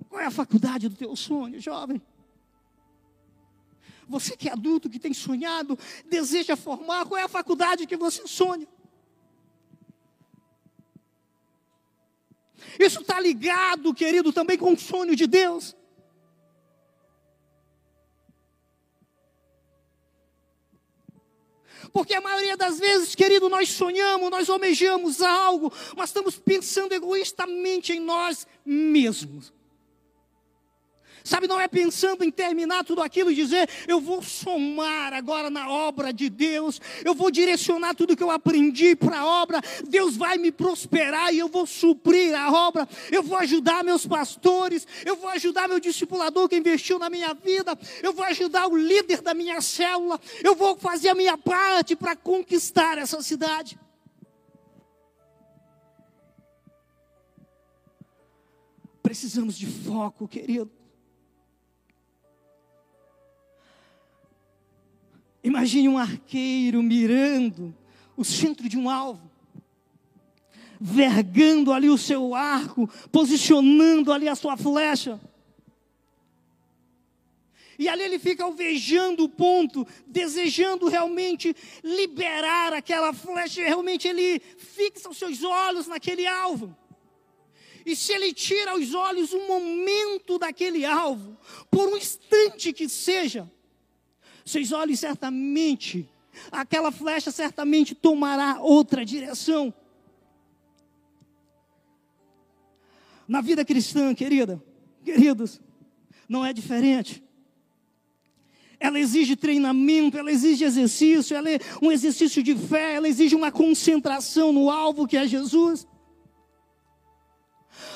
Qual 0.10 0.22
é 0.22 0.26
a 0.26 0.32
faculdade 0.32 0.90
do 0.90 0.96
teu 0.96 1.16
sonho, 1.16 1.60
jovem? 1.62 2.02
Você 4.08 4.36
que 4.36 4.50
é 4.50 4.52
adulto, 4.52 4.90
que 4.90 5.00
tem 5.00 5.14
sonhado, 5.14 5.78
deseja 6.10 6.56
formar, 6.56 7.06
qual 7.06 7.20
é 7.20 7.24
a 7.24 7.30
faculdade 7.30 7.86
que 7.86 7.96
você 7.96 8.26
sonha? 8.26 8.68
Isso 12.78 13.02
está 13.02 13.20
ligado, 13.20 13.94
querido, 13.94 14.34
também 14.34 14.58
com 14.58 14.74
o 14.74 14.80
sonho 14.80 15.16
de 15.16 15.26
Deus. 15.26 15.76
Porque 21.92 22.14
a 22.14 22.22
maioria 22.22 22.56
das 22.56 22.80
vezes, 22.80 23.16
querido, 23.16 23.50
nós 23.50 23.70
sonhamos, 23.70 24.30
nós 24.30 24.50
almejamos 24.50 25.22
algo, 25.22 25.74
mas 25.96 26.10
estamos 26.10 26.38
pensando 26.38 26.94
egoístamente 26.94 27.94
em 27.94 28.00
nós 28.00 28.46
mesmos. 28.66 29.52
Sabe, 31.30 31.48
não 31.48 31.62
é 31.62 31.68
pensando 31.68 32.24
em 32.24 32.32
terminar 32.32 32.84
tudo 32.84 33.04
aquilo 33.04 33.30
e 33.30 33.36
dizer, 33.36 33.70
eu 33.88 34.02
vou 34.02 34.20
somar 34.20 35.14
agora 35.14 35.48
na 35.52 35.70
obra 35.70 36.12
de 36.12 36.28
Deus, 36.28 36.82
eu 37.06 37.14
vou 37.14 37.30
direcionar 37.30 37.94
tudo 37.94 38.18
que 38.18 38.24
eu 38.24 38.32
aprendi 38.32 38.96
para 38.96 39.20
a 39.20 39.26
obra, 39.44 39.62
Deus 39.88 40.18
vai 40.18 40.40
me 40.40 40.52
prosperar 40.52 41.32
e 41.32 41.38
eu 41.38 41.48
vou 41.48 41.68
suprir 41.68 42.34
a 42.34 42.52
obra, 42.52 42.90
eu 43.12 43.22
vou 43.22 43.38
ajudar 43.38 43.84
meus 43.84 44.08
pastores, 44.08 44.88
eu 45.06 45.16
vou 45.16 45.30
ajudar 45.30 45.70
meu 45.70 45.80
discipulador 45.80 46.50
que 46.50 46.58
investiu 46.58 46.98
na 46.98 47.12
minha 47.12 47.32
vida, 47.36 47.78
eu 48.02 48.12
vou 48.12 48.26
ajudar 48.26 48.68
o 48.68 48.76
líder 48.76 49.22
da 49.22 49.36
minha 49.36 49.62
célula, 49.62 50.20
eu 50.44 50.56
vou 50.56 50.78
fazer 50.78 51.10
a 51.10 51.16
minha 51.16 51.38
parte 51.38 51.96
para 51.96 52.16
conquistar 52.16 52.98
essa 52.98 53.22
cidade. 53.22 53.80
Precisamos 59.04 59.56
de 59.56 59.68
foco, 59.68 60.28
querido. 60.28 60.79
Imagine 65.44 65.90
um 65.90 65.98
arqueiro 65.98 66.84
mirando 66.84 67.74
o 68.18 68.24
centro 68.24 68.68
de 68.68 68.78
um 68.78 68.90
alvo, 68.90 69.30
vergando 70.80 71.72
ali 71.72 71.90
o 71.90 71.98
seu 71.98 72.36
arco, 72.36 72.90
posicionando 73.12 74.12
ali 74.12 74.28
a 74.28 74.36
sua 74.36 74.58
flecha. 74.58 75.20
E 77.78 77.88
ali 77.88 78.04
ele 78.04 78.20
fica 78.20 78.44
alvejando 78.44 79.24
o 79.24 79.30
ponto, 79.30 79.88
desejando 80.06 80.90
realmente 80.90 81.56
liberar 81.82 82.74
aquela 82.74 83.14
flecha, 83.14 83.62
realmente 83.62 84.06
ele 84.06 84.42
fixa 84.58 85.10
os 85.10 85.18
seus 85.18 85.42
olhos 85.44 85.88
naquele 85.88 86.28
alvo. 86.28 86.76
E 87.86 87.96
se 87.96 88.12
ele 88.12 88.34
tira 88.34 88.78
os 88.78 88.94
olhos 88.94 89.32
um 89.32 89.48
momento 89.48 90.38
daquele 90.38 90.84
alvo, 90.84 91.38
por 91.72 91.88
um 91.88 91.96
instante 91.96 92.74
que 92.74 92.90
seja, 92.90 93.50
seus 94.50 94.72
olhos 94.72 95.00
certamente, 95.00 96.08
aquela 96.52 96.92
flecha 96.92 97.32
certamente 97.32 97.96
tomará 97.96 98.60
outra 98.62 99.06
direção. 99.06 99.74
Na 103.28 103.42
vida 103.42 103.64
cristã, 103.64 104.14
querida, 104.16 104.62
queridos, 105.06 105.62
não 106.28 106.46
é 106.46 106.52
diferente. 106.52 107.24
Ela 108.80 109.00
exige 109.00 109.36
treinamento, 109.36 110.18
ela 110.18 110.32
exige 110.32 110.64
exercício, 110.64 111.36
ela 111.36 111.50
é 111.50 111.60
um 111.82 111.92
exercício 111.92 112.42
de 112.42 112.56
fé, 112.56 112.96
ela 112.96 113.08
exige 113.08 113.36
uma 113.36 113.52
concentração 113.52 114.54
no 114.54 114.70
alvo 114.70 115.08
que 115.08 115.18
é 115.18 115.28
Jesus. 115.28 115.86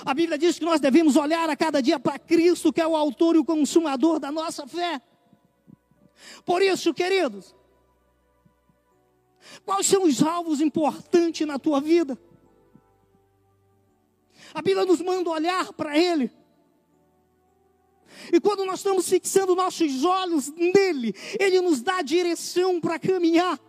A 0.06 0.14
Bíblia 0.14 0.38
diz 0.38 0.60
que 0.60 0.66
nós 0.66 0.82
devemos 0.82 1.16
olhar 1.16 1.50
a 1.50 1.56
cada 1.56 1.82
dia 1.82 2.00
para 2.00 2.20
Cristo, 2.20 2.72
que 2.72 2.82
é 2.82 2.88
o 2.88 2.96
autor 2.96 3.36
e 3.36 3.40
o 3.40 3.46
consumador 3.46 4.20
da 4.20 4.32
nossa 4.32 4.68
fé. 4.68 5.02
Por 6.46 6.62
isso, 6.62 6.94
queridos, 6.94 7.56
quais 9.66 9.86
são 9.86 10.04
os 10.04 10.22
alvos 10.22 10.62
importantes 10.62 11.46
na 11.48 11.58
tua 11.58 11.80
vida? 11.80 12.18
A 14.54 14.62
Bíblia 14.62 14.86
nos 14.86 15.02
manda 15.02 15.30
olhar 15.30 15.74
para 15.74 15.98
Ele. 15.98 16.32
E 18.32 18.40
quando 18.40 18.66
nós 18.66 18.80
estamos 18.80 19.10
fixando 19.10 19.56
nossos 19.56 20.04
olhos 20.04 20.50
nele, 20.50 21.16
Ele 21.40 21.60
nos 21.62 21.82
dá 21.82 22.02
direção 22.02 22.80
para 22.80 23.00
caminhar. 23.00 23.60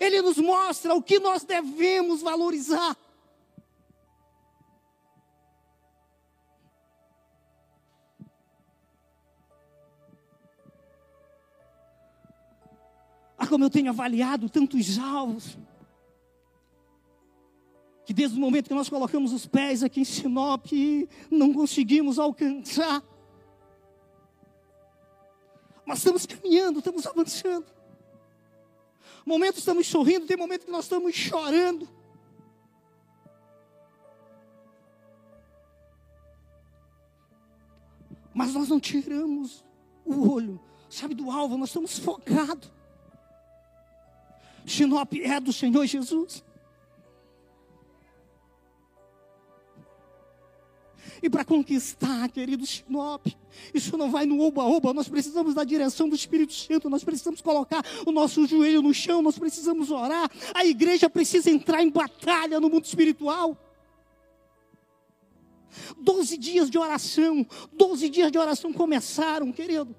Ele 0.00 0.20
nos 0.22 0.36
mostra 0.36 0.94
o 0.94 1.02
que 1.02 1.18
nós 1.18 1.44
devemos 1.44 2.22
valorizar. 2.22 2.96
Ah, 13.44 13.46
como 13.46 13.62
eu 13.62 13.68
tenho 13.68 13.90
avaliado 13.90 14.48
tantos 14.48 14.98
alvos. 14.98 15.58
Que 18.06 18.14
desde 18.14 18.38
o 18.38 18.40
momento 18.40 18.68
que 18.68 18.74
nós 18.74 18.88
colocamos 18.88 19.34
os 19.34 19.46
pés 19.46 19.82
aqui 19.82 20.00
em 20.00 20.04
Sinop, 20.04 20.66
não 21.30 21.52
conseguimos 21.52 22.18
alcançar. 22.18 23.02
Mas 25.84 25.98
estamos 25.98 26.24
caminhando, 26.24 26.78
estamos 26.78 27.06
avançando. 27.06 27.66
Momentos 29.26 29.58
estamos 29.58 29.86
sorrindo, 29.86 30.26
tem 30.26 30.38
momentos 30.38 30.64
que 30.64 30.72
nós 30.72 30.86
estamos 30.86 31.14
chorando. 31.14 31.86
Mas 38.32 38.54
nós 38.54 38.70
não 38.70 38.80
tiramos 38.80 39.62
o 40.02 40.30
olho, 40.32 40.58
sabe, 40.88 41.14
do 41.14 41.30
alvo, 41.30 41.58
nós 41.58 41.68
estamos 41.68 41.98
focados. 41.98 42.72
Sinop 44.66 45.12
é 45.14 45.38
do 45.40 45.52
Senhor 45.52 45.86
Jesus. 45.86 46.44
E 51.22 51.30
para 51.30 51.44
conquistar, 51.44 52.28
querido 52.28 52.66
Sinop, 52.66 53.26
isso 53.72 53.96
não 53.96 54.10
vai 54.10 54.26
no 54.26 54.40
oba-oba, 54.40 54.92
nós 54.92 55.08
precisamos 55.08 55.54
da 55.54 55.64
direção 55.64 56.08
do 56.08 56.14
Espírito 56.14 56.52
Santo, 56.52 56.90
nós 56.90 57.02
precisamos 57.02 57.40
colocar 57.40 57.82
o 58.04 58.12
nosso 58.12 58.46
joelho 58.46 58.82
no 58.82 58.92
chão, 58.92 59.22
nós 59.22 59.38
precisamos 59.38 59.90
orar, 59.90 60.30
a 60.54 60.66
igreja 60.66 61.08
precisa 61.08 61.50
entrar 61.50 61.82
em 61.82 61.90
batalha 61.90 62.60
no 62.60 62.68
mundo 62.68 62.84
espiritual. 62.84 63.56
Doze 65.98 66.36
dias 66.36 66.70
de 66.70 66.78
oração, 66.78 67.46
doze 67.72 68.08
dias 68.08 68.30
de 68.30 68.38
oração 68.38 68.72
começaram, 68.72 69.50
querido. 69.50 69.96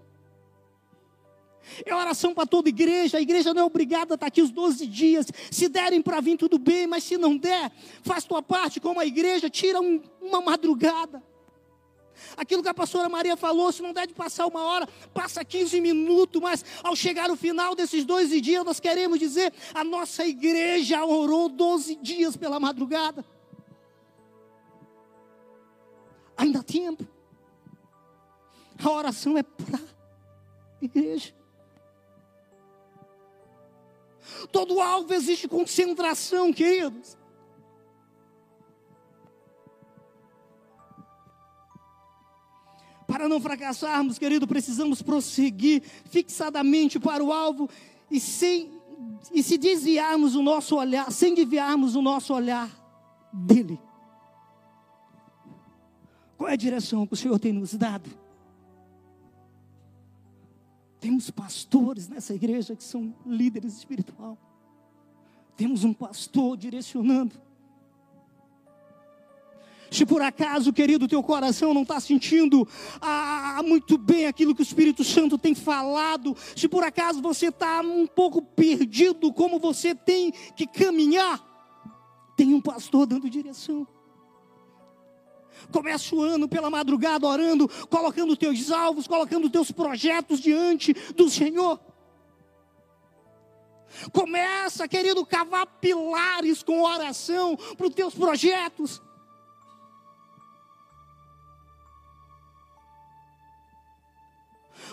É 1.86 1.93
oração 1.93 2.34
para 2.34 2.45
toda 2.45 2.69
igreja. 2.69 3.17
A 3.17 3.22
igreja 3.22 3.53
não 3.53 3.62
é 3.62 3.65
obrigada 3.65 4.13
a 4.13 4.15
estar 4.15 4.27
aqui 4.27 4.41
os 4.41 4.51
12 4.51 4.88
dias. 4.88 5.27
Se 5.51 5.67
derem 5.67 6.01
para 6.01 6.22
vir, 6.22 6.38
tudo 6.38 6.57
bem, 6.57 6.88
mas 6.88 7.03
se 7.03 7.17
não 7.17 7.38
der, 7.38 7.72
faz 8.03 8.24
tua 8.24 8.41
parte 8.41 8.79
como 8.79 9.00
a 9.00 9.05
igreja, 9.05 9.50
tira 9.50 9.81
um, 9.81 10.01
uma 10.22 10.41
madrugada. 10.41 11.22
Aquilo 12.38 12.63
que 12.63 12.69
a 12.69 12.74
pastora 12.74 13.10
Maria 13.10 13.36
falou, 13.36 13.72
se 13.72 13.81
não 13.81 13.93
der 13.93 14.07
de 14.07 14.13
passar 14.13 14.45
uma 14.45 14.63
hora, 14.63 14.88
passa 15.13 15.43
15 15.43 15.81
minutos, 15.81 16.41
mas 16.41 16.63
ao 16.81 16.95
chegar 16.95 17.27
no 17.27 17.36
final 17.36 17.75
desses 17.75 18.05
12 18.05 18.39
dias, 18.39 18.63
nós 18.63 18.79
queremos 18.79 19.19
dizer: 19.19 19.53
a 19.74 19.84
nossa 19.84 20.25
igreja 20.25 21.03
orou 21.03 21.50
12 21.50 21.95
dias 21.95 22.38
pela 22.38 22.60
madrugada. 22.60 23.25
Ainda 26.38 26.60
há 26.60 26.63
tempo. 26.63 27.05
A 28.84 28.89
oração 28.89 29.38
é 29.38 29.43
para 29.43 29.79
igreja. 30.81 31.34
Todo 34.51 34.81
alvo 34.81 35.13
existe 35.13 35.47
concentração, 35.47 36.51
queridos. 36.51 37.17
Para 43.07 43.29
não 43.29 43.39
fracassarmos, 43.39 44.17
querido, 44.17 44.47
precisamos 44.47 45.01
prosseguir 45.01 45.83
fixadamente 46.09 46.99
para 46.99 47.23
o 47.23 47.31
alvo 47.31 47.69
e 48.09 48.19
sem 48.19 48.73
e 49.33 49.43
se 49.43 49.57
desviarmos 49.57 50.35
o 50.35 50.41
nosso 50.41 50.75
olhar, 50.75 51.11
sem 51.11 51.33
desviarmos 51.33 51.95
o 51.95 52.01
nosso 52.01 52.33
olhar 52.33 52.69
dele. 53.31 53.79
Qual 56.37 56.49
é 56.49 56.53
a 56.53 56.57
direção 56.57 57.05
que 57.05 57.13
o 57.13 57.17
Senhor 57.17 57.37
tem 57.39 57.53
nos 57.53 57.73
dado? 57.73 58.09
Temos 61.05 61.29
pastores 61.29 62.07
nessa 62.07 62.33
igreja 62.33 62.75
que 62.75 62.83
são 62.83 63.13
líderes 63.27 63.77
espiritual. 63.77 64.35
Temos 65.55 65.83
um 65.83 65.93
pastor 65.93 66.57
direcionando. 66.57 67.39
Se 69.91 70.03
por 70.03 70.24
acaso, 70.24 70.74
querido, 70.74 71.07
teu 71.07 71.21
coração 71.21 71.75
não 71.75 71.83
está 71.83 72.00
sentindo 72.00 72.67
ah, 73.00 73.62
muito 73.63 74.00
bem 74.00 74.25
aquilo 74.25 74.55
que 74.55 74.62
o 74.62 74.63
Espírito 74.63 75.03
Santo 75.03 75.38
tem 75.38 75.53
falado, 75.53 76.35
se 76.55 76.67
por 76.67 76.83
acaso 76.83 77.21
você 77.21 77.50
está 77.50 77.81
um 77.81 78.07
pouco 78.07 78.41
perdido 78.41 79.31
como 79.31 79.59
você 79.59 79.93
tem 79.93 80.31
que 80.55 80.65
caminhar, 80.65 81.39
tem 82.35 82.51
um 82.51 82.59
pastor 82.59 83.05
dando 83.05 83.29
direção. 83.29 83.88
Começa 85.71 86.15
o 86.15 86.21
ano 86.21 86.47
pela 86.47 86.69
madrugada 86.69 87.27
orando, 87.27 87.67
colocando 87.89 88.35
teus 88.35 88.71
alvos, 88.71 89.07
colocando 89.07 89.50
teus 89.50 89.71
projetos 89.71 90.39
diante 90.39 90.93
do 91.15 91.29
Senhor. 91.29 91.79
Começa, 94.12 94.88
querido, 94.88 95.25
cavar 95.25 95.65
pilares 95.79 96.62
com 96.62 96.81
oração 96.81 97.55
para 97.77 97.88
os 97.88 97.93
teus 97.93 98.13
projetos. 98.13 99.01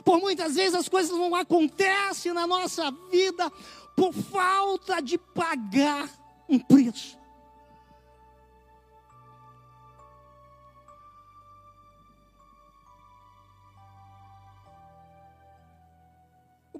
Por 0.05 0.21
muitas 0.21 0.55
vezes 0.55 0.75
as 0.75 0.89
coisas 0.89 1.17
não 1.17 1.35
acontecem 1.35 2.33
na 2.33 2.47
nossa 2.47 2.91
vida 3.11 3.51
por 3.97 4.13
falta 4.13 5.01
de 5.01 5.19
pagar 5.19 6.09
um 6.49 6.59
preço. 6.59 7.22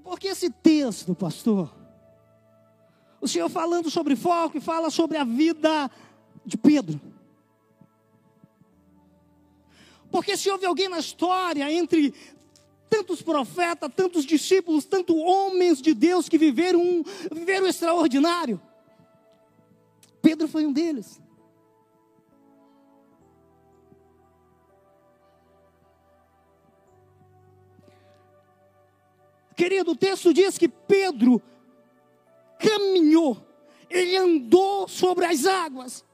Porque 0.03 0.29
esse 0.29 0.51
texto, 0.51 1.15
pastor, 1.15 1.73
o 3.21 3.29
Senhor 3.29 3.49
falando 3.49 3.91
sobre 3.91 4.17
foco 4.17 4.59
e 4.59 4.61
fala 4.61 4.91
sobre 4.91 5.17
a 5.17 5.25
vida 5.25 5.91
de 6.45 6.57
Pedro. 6.57 7.01
Porque 10.11 10.37
se 10.37 10.51
houve 10.51 10.67
alguém 10.67 10.89
na 10.89 10.99
história 10.99 11.73
entre 11.73 12.13
tantos 12.91 13.23
profetas, 13.23 13.91
tantos 13.97 14.27
discípulos, 14.27 14.85
tantos 14.85 15.17
homens 15.17 15.81
de 15.81 15.95
Deus 15.95 16.29
que 16.29 16.37
viveram 16.37 16.83
um, 16.83 17.03
viveram 17.33 17.67
extraordinário. 17.67 18.61
Pedro 20.21 20.47
foi 20.47 20.67
um 20.67 20.73
deles. 20.73 21.21
Querido, 29.63 29.93
o 29.93 29.97
texto 29.97 30.35
diz 30.35 30.59
que 30.59 30.67
Pedro 30.67 31.41
caminhou, 32.59 33.37
ele 33.89 34.17
andou 34.17 34.89
sobre 34.89 35.25
as 35.25 35.47
águas. 35.47 36.05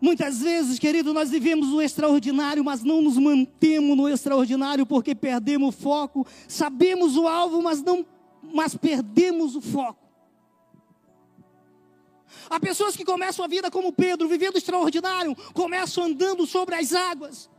Muitas 0.00 0.40
vezes, 0.40 0.78
querido, 0.78 1.12
nós 1.12 1.30
vivemos 1.30 1.70
o 1.70 1.82
extraordinário, 1.82 2.64
mas 2.64 2.84
não 2.84 3.02
nos 3.02 3.18
mantemos 3.18 3.96
no 3.96 4.08
extraordinário 4.08 4.86
porque 4.86 5.16
perdemos 5.16 5.74
o 5.74 5.78
foco. 5.80 6.24
Sabemos 6.46 7.16
o 7.16 7.26
alvo, 7.26 7.60
mas 7.60 7.82
não, 7.82 8.06
mas 8.40 8.76
perdemos 8.76 9.56
o 9.56 9.60
foco. 9.60 10.01
Há 12.48 12.60
pessoas 12.60 12.96
que 12.96 13.04
começam 13.04 13.44
a 13.44 13.48
vida 13.48 13.70
como 13.70 13.92
Pedro, 13.92 14.28
vivendo 14.28 14.56
extraordinário, 14.56 15.36
começam 15.52 16.04
andando 16.04 16.46
sobre 16.46 16.74
as 16.74 16.92
águas. 16.92 17.50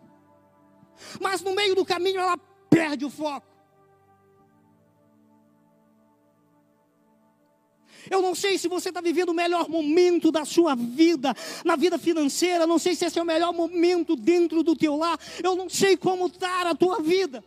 Mas 1.19 1.41
no 1.41 1.54
meio 1.54 1.76
do 1.76 1.86
caminho 1.86 2.19
ela 2.19 2.38
perde 2.69 3.06
o 3.06 3.10
foco. 3.10 3.54
Eu 8.10 8.22
não 8.22 8.36
sei 8.36 8.58
se 8.58 8.67
você 8.67 8.89
está 8.89 9.00
vivendo 9.00 9.30
o 9.30 9.34
melhor 9.34 9.69
momento 9.69 10.32
da 10.32 10.43
sua 10.43 10.76
vida, 10.76 11.34
na 11.63 11.76
vida 11.76 11.98
financeira, 11.98 12.67
não 12.67 12.78
sei 12.78 12.96
se 12.96 13.06
esse 13.06 13.17
é 13.17 13.22
o 13.22 13.26
melhor 13.26 13.54
momento 13.54 14.15
dentro 14.15 14.62
do 14.62 14.76
teu 14.76 14.98
lar, 14.98 15.17
eu 15.41 15.56
não 15.56 15.69
sei 15.69 15.96
como 15.96 16.28
está 16.28 16.69
a 16.69 16.76
tua 16.76 17.02
vida. 17.02 17.43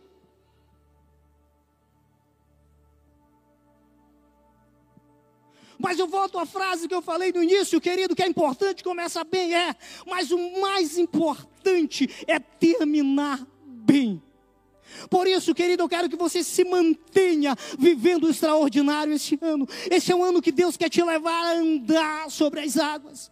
Mas 5.79 5.99
eu 5.99 6.07
volto 6.07 6.39
à 6.39 6.45
frase 6.45 6.87
que 6.87 6.95
eu 6.95 7.01
falei 7.01 7.31
no 7.31 7.43
início, 7.43 7.79
querido, 7.79 8.15
que 8.15 8.23
é 8.23 8.27
importante 8.27 8.83
começar 8.83 9.23
bem, 9.23 9.53
é, 9.53 9.75
mas 10.05 10.31
o 10.31 10.59
mais 10.59 10.97
importante 10.97 12.09
é 12.25 12.39
terminar 12.39 13.45
bem. 13.65 14.21
Por 15.09 15.27
isso, 15.27 15.53
querido, 15.53 15.83
eu 15.83 15.89
quero 15.89 16.09
que 16.09 16.15
você 16.15 16.43
se 16.43 16.63
mantenha 16.63 17.55
vivendo 17.77 18.25
o 18.25 18.29
extraordinário 18.29 19.13
esse 19.13 19.37
ano. 19.41 19.67
Esse 19.91 20.11
é 20.11 20.15
um 20.15 20.23
ano 20.23 20.41
que 20.41 20.51
Deus 20.51 20.75
quer 20.75 20.89
te 20.89 21.03
levar 21.03 21.45
a 21.45 21.59
andar 21.59 22.31
sobre 22.31 22.61
as 22.61 22.77
águas. 22.77 23.31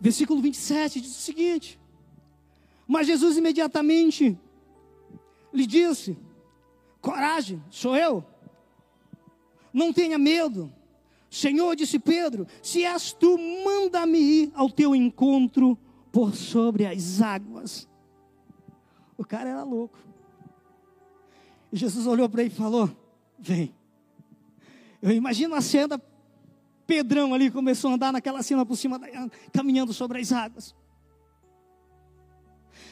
Versículo 0.00 0.40
27 0.40 1.00
diz 1.00 1.10
o 1.10 1.20
seguinte: 1.20 1.80
Mas 2.86 3.06
Jesus 3.06 3.36
imediatamente 3.36 4.38
lhe 5.52 5.66
disse: 5.66 6.16
Coragem, 7.08 7.64
sou 7.70 7.96
eu. 7.96 8.22
Não 9.72 9.94
tenha 9.94 10.18
medo. 10.18 10.70
Senhor, 11.30 11.74
disse 11.74 11.98
Pedro, 11.98 12.46
se 12.62 12.84
és 12.84 13.14
tu, 13.14 13.38
manda-me 13.64 14.18
ir 14.18 14.52
ao 14.54 14.68
teu 14.68 14.94
encontro 14.94 15.78
por 16.12 16.34
sobre 16.34 16.84
as 16.84 17.22
águas. 17.22 17.88
O 19.16 19.24
cara 19.24 19.48
era 19.48 19.62
louco. 19.62 19.98
E 21.72 21.78
Jesus 21.78 22.06
olhou 22.06 22.28
para 22.28 22.42
ele 22.42 22.52
e 22.52 22.54
falou: 22.54 22.94
Vem. 23.38 23.74
Eu 25.00 25.10
imagino 25.10 25.54
a 25.54 25.62
cena, 25.62 25.98
Pedrão 26.86 27.32
ali 27.32 27.50
começou 27.50 27.90
a 27.90 27.94
andar 27.94 28.12
naquela 28.12 28.42
cena 28.42 28.66
por 28.66 28.76
cima, 28.76 29.00
caminhando 29.50 29.94
sobre 29.94 30.20
as 30.20 30.30
águas. 30.30 30.76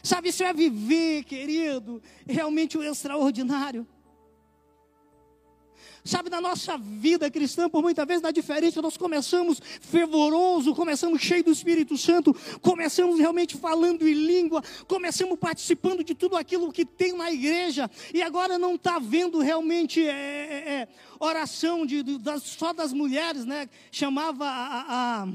Sabe, 0.03 0.31
isso 0.31 0.43
é 0.43 0.55
viver, 0.55 1.23
querido, 1.25 2.01
realmente 2.27 2.79
o 2.79 2.83
extraordinário. 2.83 3.87
Sabe, 6.07 6.31
na 6.31 6.41
nossa 6.41 6.79
vida 6.79 7.29
cristã, 7.29 7.69
por 7.69 7.83
muitas 7.83 8.07
vezes, 8.07 8.23
na 8.23 8.31
diferença, 8.31 8.81
nós 8.81 8.97
começamos 8.97 9.61
fervoroso, 9.81 10.73
começamos 10.73 11.21
cheio 11.21 11.43
do 11.43 11.51
Espírito 11.51 11.99
Santo, 11.99 12.35
começamos 12.63 13.19
realmente 13.19 13.57
falando 13.57 14.07
em 14.07 14.15
língua, 14.15 14.63
começamos 14.87 15.37
participando 15.37 16.05
de 16.05 16.15
tudo 16.15 16.37
aquilo 16.37 16.73
que 16.73 16.85
tem 16.85 17.13
na 17.17 17.33
igreja, 17.33 17.91
e 18.15 18.23
agora 18.23 18.57
não 18.57 18.77
está 18.77 19.01
vendo 19.01 19.41
realmente 19.41 20.07
é, 20.07 20.13
é, 20.13 20.73
é, 20.75 20.89
oração 21.19 21.85
de, 21.85 22.05
de, 22.05 22.19
das, 22.19 22.45
só 22.45 22.73
das 22.73 22.93
mulheres, 22.93 23.45
né? 23.45 23.69
Chamava 23.91 24.47
a, 24.47 25.23
a 25.23 25.29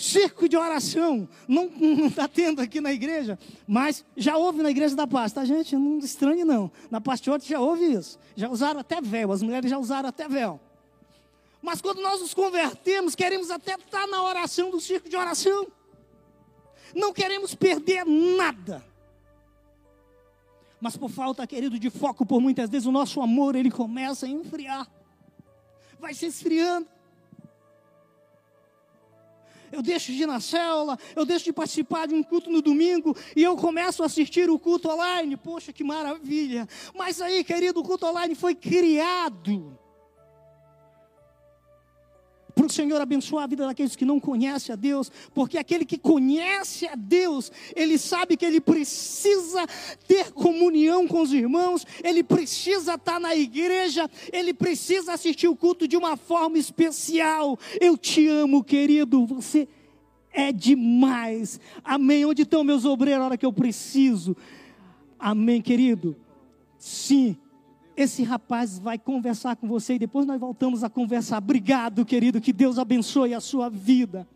circo 0.00 0.48
de 0.48 0.56
oração. 0.56 1.28
Não 1.46 1.66
está 2.06 2.26
tendo 2.26 2.60
aqui 2.60 2.80
na 2.80 2.92
igreja, 2.92 3.38
mas 3.66 4.04
já 4.16 4.36
houve 4.36 4.62
na 4.62 4.70
igreja 4.70 4.96
da 4.96 5.06
paz, 5.06 5.32
tá, 5.32 5.44
gente? 5.44 5.76
Não 5.76 5.98
estranhe, 5.98 6.44
não. 6.44 6.70
Na 6.90 7.00
pastote 7.00 7.48
já 7.48 7.60
houve 7.60 7.92
isso. 7.92 8.18
Já 8.34 8.48
usaram 8.48 8.80
até 8.80 9.00
véu, 9.00 9.30
as 9.30 9.42
mulheres 9.42 9.70
já 9.70 9.78
usaram 9.78 10.08
até 10.08 10.26
véu. 10.26 10.58
Mas 11.62 11.82
quando 11.82 12.00
nós 12.00 12.20
nos 12.20 12.32
convertemos, 12.32 13.14
queremos 13.14 13.50
até 13.50 13.74
estar 13.74 14.06
na 14.06 14.22
oração 14.22 14.70
do 14.70 14.80
circo 14.80 15.08
de 15.08 15.16
oração. 15.16 15.66
Não 16.94 17.12
queremos 17.12 17.54
perder 17.54 18.04
nada. 18.06 18.82
Mas 20.80 20.96
por 20.96 21.10
falta, 21.10 21.46
querido, 21.46 21.78
de 21.78 21.90
foco, 21.90 22.24
por 22.24 22.40
muitas 22.40 22.70
vezes 22.70 22.86
o 22.86 22.92
nosso 22.92 23.20
amor 23.20 23.54
ele 23.54 23.70
começa 23.70 24.24
a 24.24 24.28
enfriar. 24.28 24.90
Vai 26.00 26.14
se 26.14 26.24
esfriando. 26.24 26.88
Eu 29.72 29.82
deixo 29.82 30.12
de 30.12 30.22
ir 30.22 30.26
na 30.26 30.40
célula, 30.40 30.98
eu 31.14 31.24
deixo 31.24 31.44
de 31.44 31.52
participar 31.52 32.06
de 32.06 32.14
um 32.14 32.22
culto 32.22 32.50
no 32.50 32.62
domingo 32.62 33.16
e 33.34 33.42
eu 33.42 33.56
começo 33.56 34.02
a 34.02 34.06
assistir 34.06 34.50
o 34.50 34.58
culto 34.58 34.88
online. 34.88 35.36
Poxa, 35.36 35.72
que 35.72 35.84
maravilha! 35.84 36.68
Mas 36.94 37.20
aí, 37.20 37.44
querido, 37.44 37.80
o 37.80 37.84
culto 37.84 38.06
online 38.06 38.34
foi 38.34 38.54
criado 38.54 39.78
para 42.60 42.66
o 42.66 42.70
Senhor 42.70 43.00
abençoar 43.00 43.44
a 43.44 43.46
vida 43.46 43.66
daqueles 43.66 43.96
que 43.96 44.04
não 44.04 44.20
conhecem 44.20 44.70
a 44.70 44.76
Deus, 44.76 45.10
porque 45.34 45.56
aquele 45.56 45.86
que 45.86 45.96
conhece 45.96 46.86
a 46.86 46.94
Deus, 46.94 47.50
ele 47.74 47.96
sabe 47.96 48.36
que 48.36 48.44
ele 48.44 48.60
precisa 48.60 49.66
ter 50.06 50.30
comunhão 50.32 51.08
com 51.08 51.22
os 51.22 51.32
irmãos, 51.32 51.86
ele 52.04 52.22
precisa 52.22 52.94
estar 52.94 53.18
na 53.18 53.34
igreja, 53.34 54.10
ele 54.30 54.52
precisa 54.52 55.14
assistir 55.14 55.48
o 55.48 55.56
culto 55.56 55.88
de 55.88 55.96
uma 55.96 56.18
forma 56.18 56.58
especial. 56.58 57.58
Eu 57.80 57.96
te 57.96 58.28
amo, 58.28 58.62
querido, 58.62 59.24
você 59.24 59.66
é 60.30 60.52
demais. 60.52 61.58
Amém. 61.82 62.26
Onde 62.26 62.42
estão 62.42 62.62
meus 62.62 62.84
obreiros 62.84 63.20
na 63.20 63.26
hora 63.26 63.38
que 63.38 63.46
eu 63.46 63.52
preciso? 63.54 64.36
Amém, 65.18 65.62
querido. 65.62 66.14
Sim, 66.78 67.38
esse 68.02 68.22
rapaz 68.22 68.78
vai 68.78 68.98
conversar 68.98 69.56
com 69.56 69.68
você 69.68 69.94
e 69.94 69.98
depois 69.98 70.24
nós 70.24 70.40
voltamos 70.40 70.82
a 70.82 70.88
conversar. 70.88 71.38
Obrigado, 71.38 72.04
querido, 72.04 72.40
que 72.40 72.52
Deus 72.52 72.78
abençoe 72.78 73.34
a 73.34 73.40
sua 73.40 73.68
vida. 73.68 74.26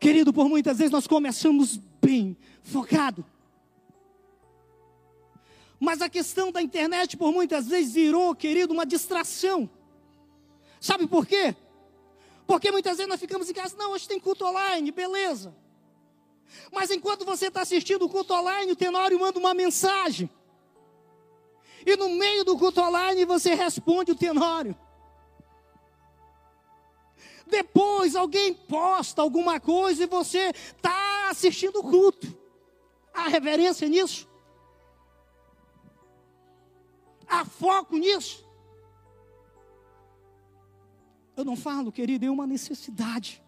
Querido, 0.00 0.32
por 0.32 0.48
muitas 0.48 0.78
vezes 0.78 0.90
nós 0.90 1.06
começamos 1.06 1.76
bem, 2.00 2.36
focado. 2.62 3.24
Mas 5.78 6.00
a 6.00 6.08
questão 6.08 6.50
da 6.50 6.62
internet, 6.62 7.18
por 7.18 7.32
muitas 7.32 7.68
vezes, 7.68 7.92
virou, 7.92 8.34
querido, 8.34 8.72
uma 8.72 8.86
distração. 8.86 9.68
Sabe 10.80 11.06
por 11.06 11.26
quê? 11.26 11.54
Porque 12.46 12.70
muitas 12.70 12.96
vezes 12.96 13.10
nós 13.10 13.20
ficamos 13.20 13.50
em 13.50 13.52
casa, 13.52 13.76
não, 13.76 13.92
hoje 13.92 14.08
tem 14.08 14.18
culto 14.18 14.46
online, 14.46 14.90
beleza. 14.90 15.54
Mas 16.72 16.90
enquanto 16.90 17.26
você 17.26 17.48
está 17.48 17.60
assistindo 17.60 18.06
o 18.06 18.08
culto 18.08 18.32
online, 18.32 18.72
o 18.72 18.76
Tenório 18.76 19.20
manda 19.20 19.38
uma 19.38 19.52
mensagem. 19.52 20.30
E 21.86 21.96
no 21.96 22.10
meio 22.10 22.44
do 22.44 22.58
culto 22.58 22.80
online 22.80 23.24
você 23.24 23.54
responde 23.54 24.10
o 24.10 24.16
tenório. 24.16 24.76
Depois 27.46 28.16
alguém 28.16 28.52
posta 28.52 29.22
alguma 29.22 29.60
coisa 29.60 30.02
e 30.02 30.06
você 30.06 30.50
está 30.50 31.30
assistindo 31.30 31.78
o 31.78 31.82
culto. 31.84 32.36
Há 33.14 33.28
reverência 33.28 33.88
nisso? 33.88 34.28
Há 37.28 37.44
foco 37.44 37.96
nisso? 37.96 38.44
Eu 41.36 41.44
não 41.44 41.54
falo, 41.54 41.92
querido, 41.92 42.26
é 42.26 42.30
uma 42.30 42.48
necessidade. 42.48 43.45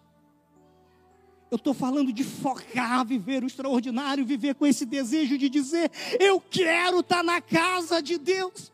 Eu 1.51 1.57
estou 1.57 1.73
falando 1.73 2.13
de 2.13 2.25
focar, 2.25 3.07
viver 3.07 3.43
o 3.43 3.47
extraordinário, 3.47 4.25
viver 4.25 4.55
com 4.55 4.67
esse 4.67 4.85
desejo 4.85 5.39
de 5.39 5.49
dizer: 5.49 5.91
eu 6.21 6.41
quero 6.41 7.01
estar 7.01 7.19
tá 7.19 7.23
na 7.23 7.41
casa 7.41 8.03
de 8.03 8.19
Deus. 8.19 8.71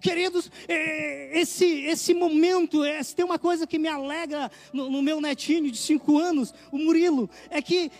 Queridos, 0.00 0.50
é, 0.68 1.40
esse, 1.40 1.64
esse 1.86 2.12
momento, 2.12 2.84
é, 2.84 3.02
tem 3.02 3.24
uma 3.24 3.38
coisa 3.38 3.66
que 3.66 3.78
me 3.78 3.88
alegra 3.88 4.50
no, 4.70 4.90
no 4.90 5.00
meu 5.00 5.18
netinho 5.18 5.70
de 5.70 5.78
cinco 5.78 6.18
anos, 6.18 6.52
o 6.70 6.76
Murilo, 6.76 7.30
é 7.48 7.62
que, 7.62 7.90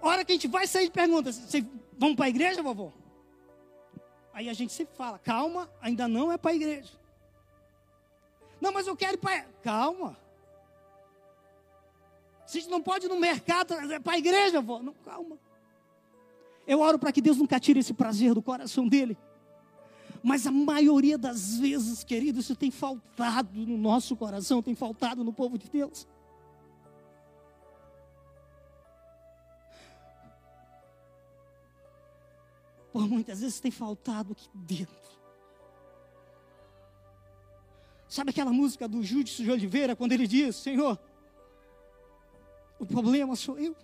a 0.00 0.06
hora 0.06 0.24
que 0.24 0.30
a 0.30 0.34
gente 0.36 0.46
vai 0.46 0.68
sair 0.68 0.84
de 0.84 0.92
perguntas, 0.92 1.42
vamos 1.98 2.14
para 2.14 2.26
a 2.26 2.28
igreja, 2.28 2.62
vovô? 2.62 2.92
Aí 4.32 4.48
a 4.48 4.52
gente 4.52 4.72
sempre 4.72 4.94
fala, 4.94 5.18
calma, 5.18 5.68
ainda 5.80 6.06
não 6.06 6.30
é 6.30 6.38
para 6.38 6.52
a 6.52 6.54
igreja. 6.54 6.99
Não, 8.60 8.72
mas 8.72 8.86
eu 8.86 8.96
quero 8.96 9.14
ir 9.14 9.18
para. 9.18 9.42
Calma. 9.62 10.16
A 12.44 12.52
gente 12.52 12.68
não 12.68 12.82
pode 12.82 13.06
ir 13.06 13.08
no 13.08 13.18
mercado, 13.18 13.74
é 13.74 14.00
para 14.00 14.14
a 14.14 14.18
igreja, 14.18 14.60
vó. 14.60 14.82
Não, 14.82 14.92
calma. 15.04 15.38
Eu 16.66 16.80
oro 16.80 16.98
para 16.98 17.12
que 17.12 17.20
Deus 17.20 17.36
nunca 17.36 17.58
tire 17.58 17.80
esse 17.80 17.94
prazer 17.94 18.34
do 18.34 18.42
coração 18.42 18.86
dele. 18.86 19.16
Mas 20.22 20.46
a 20.46 20.50
maioria 20.50 21.16
das 21.16 21.58
vezes, 21.58 22.04
querido, 22.04 22.40
isso 22.40 22.54
tem 22.54 22.70
faltado 22.70 23.58
no 23.66 23.78
nosso 23.78 24.14
coração, 24.16 24.62
tem 24.62 24.74
faltado 24.74 25.24
no 25.24 25.32
povo 25.32 25.56
de 25.56 25.68
Deus. 25.70 26.06
Por 32.92 33.08
muitas 33.08 33.40
vezes 33.40 33.60
tem 33.60 33.70
faltado 33.70 34.32
aqui 34.32 34.48
dentro. 34.52 35.19
Sabe 38.10 38.30
aquela 38.30 38.52
música 38.52 38.88
do 38.88 39.04
Júdice 39.04 39.44
de 39.44 39.50
Oliveira, 39.52 39.94
quando 39.94 40.10
ele 40.10 40.26
diz: 40.26 40.56
Senhor, 40.56 40.98
o 42.76 42.84
problema 42.84 43.36
sou 43.36 43.56
eu. 43.56 43.76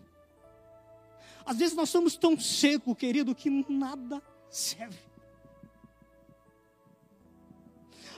Às 1.44 1.58
vezes 1.58 1.76
nós 1.76 1.88
somos 1.88 2.16
tão 2.16 2.36
secos, 2.36 2.96
querido, 2.98 3.36
que 3.36 3.48
nada 3.68 4.20
serve. 4.50 4.98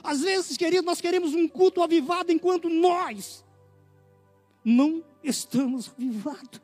Às 0.01 0.21
vezes, 0.21 0.57
querido, 0.57 0.83
nós 0.83 0.99
queremos 0.99 1.35
um 1.35 1.47
culto 1.47 1.83
avivado 1.83 2.31
enquanto 2.31 2.69
nós 2.69 3.45
não 4.65 5.03
estamos 5.23 5.89
avivados. 5.89 6.59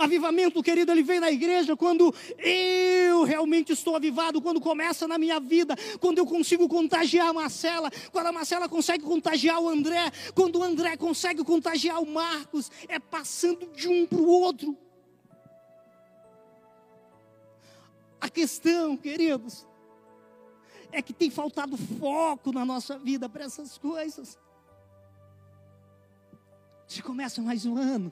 Avivamento, 0.00 0.62
querido, 0.62 0.90
ele 0.90 1.02
vem 1.02 1.20
na 1.20 1.30
igreja 1.30 1.76
quando 1.76 2.14
eu 2.38 3.22
realmente 3.22 3.74
estou 3.74 3.94
avivado, 3.94 4.40
quando 4.40 4.58
começa 4.58 5.06
na 5.06 5.18
minha 5.18 5.38
vida, 5.38 5.76
quando 6.00 6.16
eu 6.16 6.24
consigo 6.24 6.66
contagiar 6.66 7.28
a 7.28 7.32
Marcela, 7.34 7.90
quando 8.10 8.28
a 8.28 8.32
Marcela 8.32 8.66
consegue 8.66 9.04
contagiar 9.04 9.60
o 9.60 9.68
André, 9.68 10.10
quando 10.34 10.58
o 10.58 10.62
André 10.62 10.96
consegue 10.96 11.44
contagiar 11.44 12.00
o 12.00 12.06
Marcos, 12.06 12.70
é 12.88 12.98
passando 12.98 13.66
de 13.74 13.88
um 13.88 14.06
para 14.06 14.18
o 14.18 14.26
outro. 14.26 14.74
A 18.18 18.30
questão, 18.30 18.96
queridos, 18.96 19.66
é 20.90 21.02
que 21.02 21.12
tem 21.12 21.28
faltado 21.28 21.76
foco 21.76 22.52
na 22.52 22.64
nossa 22.64 22.98
vida 22.98 23.28
para 23.28 23.44
essas 23.44 23.76
coisas. 23.76 24.38
Se 26.86 27.02
começa 27.02 27.42
mais 27.42 27.66
um 27.66 27.76
ano, 27.76 28.10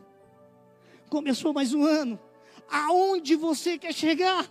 Começou 1.08 1.52
mais 1.54 1.72
um 1.72 1.84
ano. 1.84 2.18
Aonde 2.70 3.34
você 3.34 3.78
quer 3.78 3.94
chegar? 3.94 4.46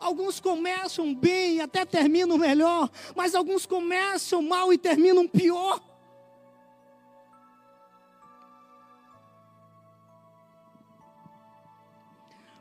Alguns 0.00 0.38
começam 0.38 1.12
bem, 1.12 1.60
até 1.60 1.84
terminam 1.84 2.38
melhor, 2.38 2.88
mas 3.16 3.34
alguns 3.34 3.66
começam 3.66 4.40
mal 4.40 4.72
e 4.72 4.78
terminam 4.78 5.26
pior. 5.26 5.82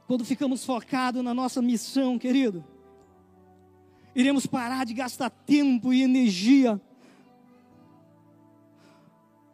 Quando 0.08 0.26
ficamos 0.26 0.66
focados 0.66 1.24
na 1.24 1.34
nossa 1.34 1.62
missão, 1.62 2.18
querido, 2.18 2.66
iremos 4.16 4.48
parar 4.48 4.86
de 4.86 4.94
gastar 4.94 5.30
tempo 5.30 5.94
e 5.94 6.02
energia 6.02 6.82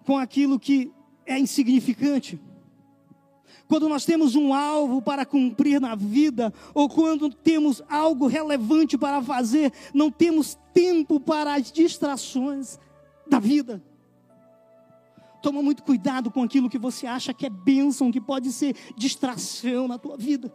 com 0.06 0.18
aquilo 0.18 0.60
que 0.60 0.92
é 1.26 1.38
insignificante. 1.40 2.40
Quando 3.68 3.88
nós 3.88 4.06
temos 4.06 4.36
um 4.36 4.54
alvo 4.54 5.02
para 5.02 5.26
cumprir 5.26 5.80
na 5.80 5.96
vida, 5.96 6.54
ou 6.74 6.90
quando 6.90 7.30
temos 7.30 7.82
algo 7.90 8.28
relevante 8.28 8.98
para 8.98 9.22
fazer, 9.22 9.72
não 9.94 10.12
temos 10.12 10.58
tempo 10.74 11.20
para 11.20 11.56
as 11.56 11.72
distrações 11.72 12.78
da 13.28 13.40
vida. 13.40 13.82
Toma 15.42 15.62
muito 15.62 15.84
cuidado 15.84 16.32
com 16.32 16.44
aquilo 16.44 16.70
que 16.70 16.78
você 16.78 17.08
acha 17.08 17.34
que 17.34 17.46
é 17.46 17.50
bênção, 17.50 18.12
que 18.12 18.22
pode 18.22 18.52
ser 18.52 18.76
distração 18.96 19.88
na 19.88 19.98
tua 19.98 20.18
vida. 20.18 20.54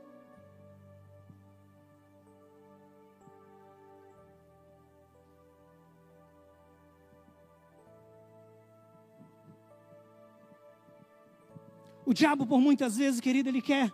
O 12.09 12.15
diabo, 12.15 12.47
por 12.47 12.59
muitas 12.59 12.97
vezes, 12.97 13.21
querido, 13.21 13.51
ele 13.51 13.61
quer 13.61 13.93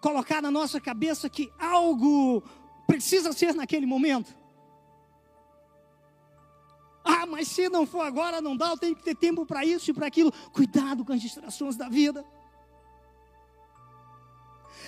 colocar 0.00 0.40
na 0.40 0.50
nossa 0.50 0.80
cabeça 0.80 1.28
que 1.28 1.52
algo 1.58 2.42
precisa 2.86 3.30
ser 3.34 3.54
naquele 3.54 3.84
momento. 3.84 4.34
Ah, 7.04 7.26
mas 7.26 7.46
se 7.48 7.68
não 7.68 7.84
for 7.84 8.00
agora, 8.00 8.40
não 8.40 8.56
dá, 8.56 8.68
eu 8.68 8.78
tenho 8.78 8.96
que 8.96 9.02
ter 9.02 9.14
tempo 9.14 9.44
para 9.44 9.66
isso 9.66 9.90
e 9.90 9.92
para 9.92 10.06
aquilo. 10.06 10.32
Cuidado 10.50 11.04
com 11.04 11.12
as 11.12 11.20
distrações 11.20 11.76
da 11.76 11.90
vida. 11.90 12.24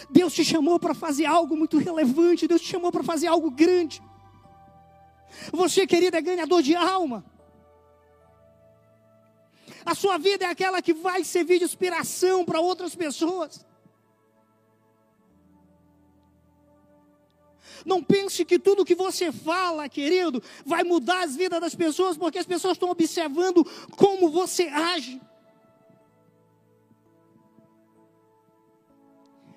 Deus 0.09 0.33
te 0.33 0.43
chamou 0.43 0.81
para 0.81 0.95
fazer 0.95 1.27
algo 1.27 1.55
muito 1.55 1.77
relevante, 1.77 2.49
Deus 2.49 2.63
te 2.63 2.69
chamou 2.69 2.91
para 2.91 3.05
fazer 3.05 3.27
algo 3.27 3.51
grande. 3.51 4.03
Você, 5.53 5.87
querido, 5.87 6.17
é 6.17 6.23
ganhador 6.23 6.63
de 6.63 6.75
alma. 6.75 7.27
A 9.85 9.95
sua 9.95 10.19
vida 10.19 10.45
é 10.45 10.49
aquela 10.49 10.81
que 10.81 10.95
vai 10.95 11.25
servir 11.25 11.59
de 11.59 11.65
inspiração 11.65 12.45
para 12.45 12.61
outras 12.61 12.95
pessoas. 12.95 13.65
Não 17.85 18.03
pense 18.03 18.45
que 18.45 18.59
tudo 18.59 18.85
que 18.85 18.95
você 18.95 19.33
fala, 19.33 19.89
querido, 19.89 20.43
vai 20.65 20.85
mudar 20.85 21.25
as 21.25 21.35
vidas 21.35 21.61
das 21.61 21.75
pessoas, 21.75 22.17
porque 22.17 22.39
as 22.39 22.47
pessoas 22.47 22.75
estão 22.75 22.91
observando 22.91 23.65
como 23.97 24.31
você 24.31 24.65
age. 24.69 25.21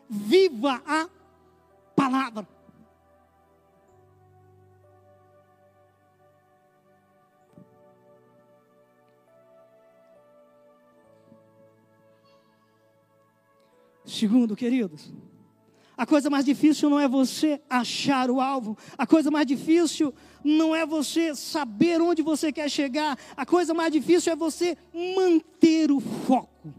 Viva 0.10 0.82
a 0.86 1.08
palavra. 1.96 2.55
Segundo, 14.06 14.56
queridos, 14.56 15.12
a 15.98 16.06
coisa 16.06 16.30
mais 16.30 16.46
difícil 16.46 16.90
não 16.90 17.00
é 17.00 17.08
você 17.08 17.62
achar 17.70 18.30
o 18.30 18.42
alvo, 18.42 18.78
a 18.98 19.08
coisa 19.08 19.32
mais 19.32 19.48
difícil 19.48 20.14
não 20.44 20.76
é 20.76 20.86
você 20.86 21.34
saber 21.34 22.02
onde 22.02 22.22
você 22.22 22.52
quer 22.52 22.70
chegar, 22.70 23.18
a 23.36 23.46
coisa 23.46 23.74
mais 23.74 23.92
difícil 23.92 24.32
é 24.34 24.36
você 24.36 24.78
manter 24.94 25.92
o 25.92 26.00
foco. 26.00 26.74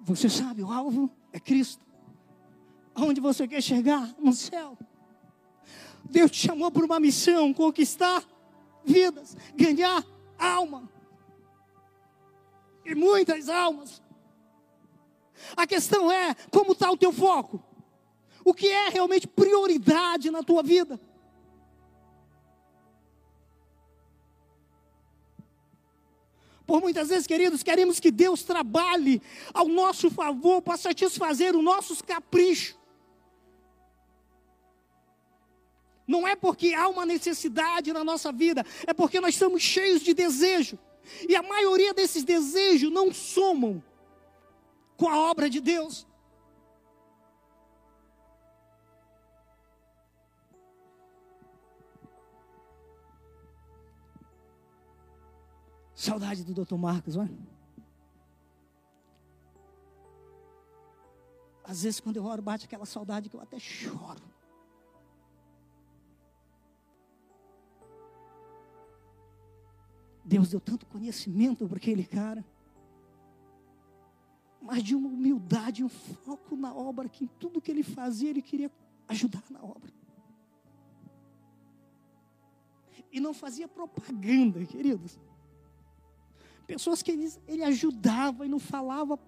Você 0.00 0.28
sabe, 0.28 0.62
o 0.62 0.70
alvo 0.70 1.10
é 1.32 1.40
Cristo. 1.40 1.84
Aonde 2.94 3.20
você 3.20 3.48
quer 3.48 3.62
chegar? 3.62 4.14
No 4.18 4.32
céu. 4.32 4.76
Deus 6.04 6.30
te 6.30 6.38
chamou 6.38 6.70
por 6.70 6.84
uma 6.84 7.00
missão: 7.00 7.54
conquistar 7.54 8.24
vidas, 8.84 9.36
ganhar 9.54 10.04
alma. 10.38 10.90
E 12.84 12.94
muitas 12.94 13.48
almas. 13.48 14.02
A 15.56 15.66
questão 15.66 16.10
é 16.10 16.34
como 16.50 16.72
está 16.72 16.90
o 16.90 16.96
teu 16.96 17.12
foco. 17.12 17.62
O 18.44 18.54
que 18.54 18.68
é 18.68 18.88
realmente 18.88 19.26
prioridade 19.26 20.30
na 20.30 20.42
tua 20.42 20.62
vida? 20.62 21.00
Por 26.66 26.80
muitas 26.80 27.08
vezes, 27.08 27.26
queridos, 27.26 27.64
queremos 27.64 27.98
que 27.98 28.12
Deus 28.12 28.44
trabalhe 28.44 29.20
ao 29.52 29.66
nosso 29.66 30.08
favor 30.08 30.62
para 30.62 30.76
satisfazer 30.76 31.56
os 31.56 31.64
nossos 31.64 32.00
caprichos. 32.00 32.78
Não 36.06 36.26
é 36.26 36.36
porque 36.36 36.72
há 36.72 36.88
uma 36.88 37.04
necessidade 37.04 37.92
na 37.92 38.04
nossa 38.04 38.30
vida, 38.32 38.64
é 38.86 38.92
porque 38.92 39.20
nós 39.20 39.34
estamos 39.34 39.62
cheios 39.62 40.00
de 40.00 40.14
desejo. 40.14 40.78
E 41.28 41.34
a 41.34 41.42
maioria 41.42 41.92
desses 41.92 42.22
desejos 42.22 42.92
não 42.92 43.12
somam 43.12 43.82
com 45.00 45.08
a 45.08 45.16
obra 45.30 45.48
de 45.48 45.60
Deus. 45.62 46.06
Saudade 55.94 56.44
do 56.44 56.52
Dr. 56.52 56.76
Marcos, 56.76 57.16
olha. 57.16 57.38
Às 61.64 61.82
vezes, 61.82 61.98
quando 61.98 62.16
eu 62.16 62.24
oro, 62.26 62.42
bate 62.42 62.66
aquela 62.66 62.84
saudade 62.84 63.30
que 63.30 63.36
eu 63.36 63.40
até 63.40 63.58
choro. 63.58 64.20
Deus 70.22 70.50
deu 70.50 70.60
tanto 70.60 70.84
conhecimento 70.84 71.66
para 71.66 71.78
aquele 71.78 72.04
cara 72.04 72.44
mas 74.60 74.82
de 74.82 74.94
uma 74.94 75.08
humildade, 75.08 75.82
um 75.82 75.88
foco 75.88 76.54
na 76.54 76.74
obra, 76.74 77.08
que 77.08 77.24
em 77.24 77.30
tudo 77.38 77.60
que 77.60 77.70
ele 77.70 77.82
fazia, 77.82 78.28
ele 78.30 78.42
queria 78.42 78.70
ajudar 79.08 79.42
na 79.50 79.62
obra. 79.62 79.90
E 83.10 83.18
não 83.18 83.32
fazia 83.32 83.66
propaganda, 83.66 84.64
queridos. 84.66 85.18
Pessoas 86.66 87.02
que 87.02 87.10
ele, 87.10 87.32
ele 87.48 87.64
ajudava 87.64 88.46
e 88.46 88.48
não 88.48 88.60
falava 88.60 89.18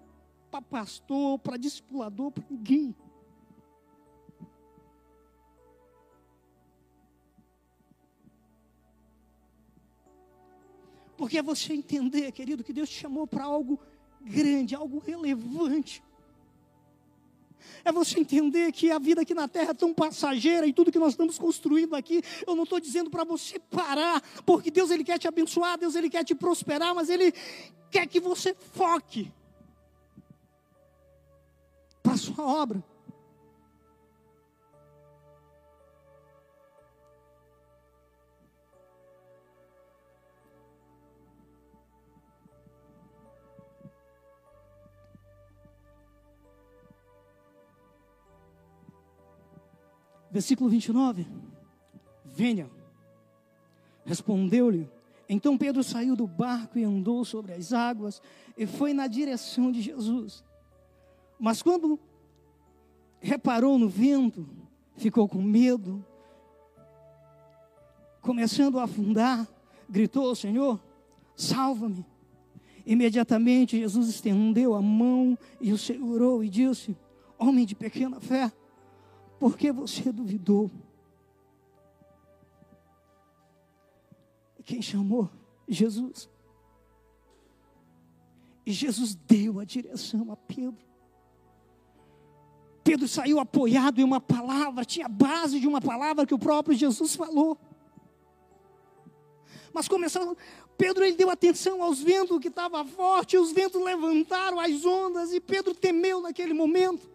para 0.51 0.63
pastor, 0.63 1.39
para 1.39 1.57
discipulador, 1.57 2.31
para 2.31 2.45
ninguém. 2.49 2.95
Porque 11.17 11.39
é 11.39 11.43
você 11.43 11.73
entender, 11.73 12.31
querido, 12.33 12.63
que 12.63 12.73
Deus 12.73 12.89
te 12.89 12.99
chamou 12.99 13.27
para 13.27 13.45
algo 13.45 13.81
grande, 14.25 14.75
algo 14.75 14.99
relevante. 14.99 16.03
É 17.85 17.91
você 17.91 18.21
entender 18.21 18.71
que 18.73 18.91
a 18.91 18.99
vida 18.99 19.23
aqui 19.23 19.35
na 19.35 19.49
terra 19.49 19.71
é 19.71 19.75
tão 19.75 19.93
passageira 19.93 20.67
e 20.67 20.73
tudo 20.73 20.93
que 20.93 20.99
nós 20.99 21.13
estamos 21.13 21.39
construindo 21.39 21.95
aqui, 21.95 22.23
eu 22.47 22.55
não 22.55 22.63
estou 22.63 22.79
dizendo 22.79 23.11
para 23.11 23.25
você 23.25 23.59
parar, 23.59 24.23
porque 24.47 24.71
Deus 24.71 24.91
ele 24.91 25.03
quer 25.03 25.19
te 25.19 25.27
abençoar, 25.27 25.79
Deus 25.79 25.95
ele 25.95 26.09
quer 26.09 26.25
te 26.25 26.35
prosperar, 26.35 26.95
mas 26.95 27.09
ele 27.09 27.33
quer 27.91 28.07
que 28.07 28.21
você 28.21 28.55
foque 28.55 29.33
para 32.03 32.13
a 32.13 32.17
sua 32.17 32.45
obra. 32.45 32.83
Versículo 50.33 50.71
29. 50.71 51.27
Venha. 52.25 52.71
Respondeu-lhe. 54.05 54.91
Então 55.29 55.59
Pedro 55.59 55.85
saiu 55.85 56.17
do 56.17 56.27
barco 56.27 56.79
e 56.79 56.85
andou 56.85 57.25
sobre 57.25 57.53
as 57.53 57.73
águas 57.73 58.21
e 58.57 58.67
foi 58.67 58.95
na 58.95 59.07
direção 59.07 59.71
de 59.71 59.83
Jesus. 59.83 60.43
Mas 61.39 61.63
quando 61.63 62.01
reparou 63.21 63.79
no 63.79 63.89
vento, 63.89 64.49
ficou 64.97 65.29
com 65.29 65.41
medo, 65.43 66.05
começando 68.21 68.79
a 68.79 68.85
afundar, 68.85 69.47
gritou: 69.89 70.35
Senhor, 70.35 70.81
salva-me. 71.37 72.07
Imediatamente 72.85 73.79
Jesus 73.79 74.09
estendeu 74.09 74.75
a 74.75 74.83
mão 74.83 75.39
e 75.61 75.73
o 75.73 75.79
segurou 75.79 76.43
e 76.43 76.49
disse: 76.49 76.97
Homem 77.39 77.65
de 77.65 77.75
pequena 77.75 78.21
fé, 78.21 78.53
por 79.43 79.59
que 79.59 79.73
você 79.73 80.13
duvidou? 80.13 80.71
Quem 84.65 84.81
chamou? 84.81 85.29
Jesus. 85.67 86.31
E 88.65 88.71
Jesus 88.71 89.17
deu 89.17 89.59
a 89.59 89.65
direção 89.65 90.31
a 90.31 90.37
Pedro. 90.37 90.87
Pedro 92.85 93.09
saiu 93.09 93.41
apoiado 93.41 93.99
em 93.99 94.05
uma 94.05 94.21
palavra, 94.21 94.85
tinha 94.85 95.09
base 95.09 95.59
de 95.59 95.67
uma 95.67 95.81
palavra 95.81 96.25
que 96.25 96.35
o 96.35 96.39
próprio 96.39 96.77
Jesus 96.77 97.17
falou. 97.17 97.59
Mas 99.75 99.89
começou, 99.89 100.37
Pedro 100.79 101.03
ele 101.03 101.17
deu 101.17 101.29
atenção 101.29 101.83
aos 101.83 102.01
ventos 102.01 102.39
que 102.39 102.47
estavam 102.47 102.87
fortes, 102.87 103.41
os 103.41 103.51
ventos 103.51 103.83
levantaram 103.83 104.61
as 104.61 104.85
ondas 104.85 105.33
e 105.33 105.41
Pedro 105.41 105.75
temeu 105.75 106.21
naquele 106.21 106.55
momento. 106.55 107.12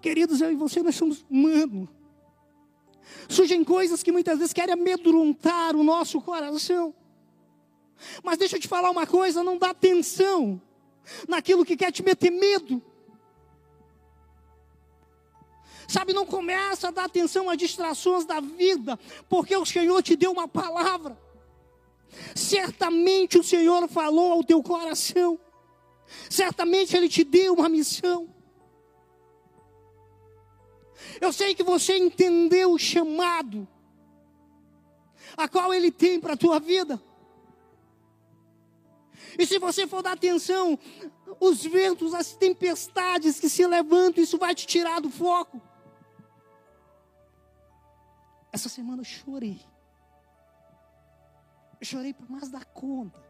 Queridos, 0.00 0.40
eu 0.40 0.52
e 0.52 0.56
você, 0.56 0.82
nós 0.82 0.94
somos 0.94 1.24
humanos. 1.30 1.88
Surgem 3.28 3.64
coisas 3.64 4.02
que 4.02 4.12
muitas 4.12 4.38
vezes 4.38 4.52
querem 4.52 4.74
amedrontar 4.74 5.76
o 5.76 5.82
nosso 5.82 6.20
coração. 6.20 6.94
Mas 8.22 8.38
deixa 8.38 8.56
eu 8.56 8.60
te 8.60 8.68
falar 8.68 8.90
uma 8.90 9.06
coisa: 9.06 9.42
não 9.42 9.58
dá 9.58 9.70
atenção 9.70 10.60
naquilo 11.28 11.64
que 11.64 11.76
quer 11.76 11.92
te 11.92 12.02
meter 12.02 12.30
medo. 12.30 12.82
Sabe, 15.88 16.12
não 16.12 16.24
começa 16.24 16.88
a 16.88 16.90
dar 16.90 17.04
atenção 17.04 17.50
às 17.50 17.58
distrações 17.58 18.24
da 18.24 18.40
vida, 18.40 18.98
porque 19.28 19.54
o 19.54 19.66
Senhor 19.66 20.02
te 20.02 20.16
deu 20.16 20.32
uma 20.32 20.48
palavra. 20.48 21.18
Certamente 22.34 23.38
o 23.38 23.42
Senhor 23.42 23.86
falou 23.88 24.32
ao 24.32 24.44
teu 24.44 24.62
coração. 24.62 25.38
Certamente 26.30 26.96
Ele 26.96 27.08
te 27.08 27.24
deu 27.24 27.54
uma 27.54 27.68
missão. 27.68 28.31
Eu 31.22 31.32
sei 31.32 31.54
que 31.54 31.62
você 31.62 31.96
entendeu 31.96 32.72
o 32.72 32.78
chamado, 32.78 33.68
a 35.36 35.46
qual 35.46 35.72
Ele 35.72 35.92
tem 35.92 36.20
para 36.20 36.32
a 36.32 36.36
tua 36.36 36.58
vida. 36.58 37.00
E 39.38 39.46
se 39.46 39.56
você 39.60 39.86
for 39.86 40.02
dar 40.02 40.14
atenção, 40.14 40.76
os 41.38 41.64
ventos, 41.64 42.12
as 42.12 42.32
tempestades 42.32 43.38
que 43.38 43.48
se 43.48 43.64
levantam, 43.64 44.20
isso 44.20 44.36
vai 44.36 44.52
te 44.52 44.66
tirar 44.66 45.00
do 45.00 45.10
foco. 45.10 45.62
Essa 48.50 48.68
semana 48.68 49.02
eu 49.02 49.04
chorei. 49.04 49.60
Eu 51.80 51.86
chorei 51.86 52.12
por 52.12 52.28
mais 52.28 52.50
da 52.50 52.64
conta. 52.64 53.22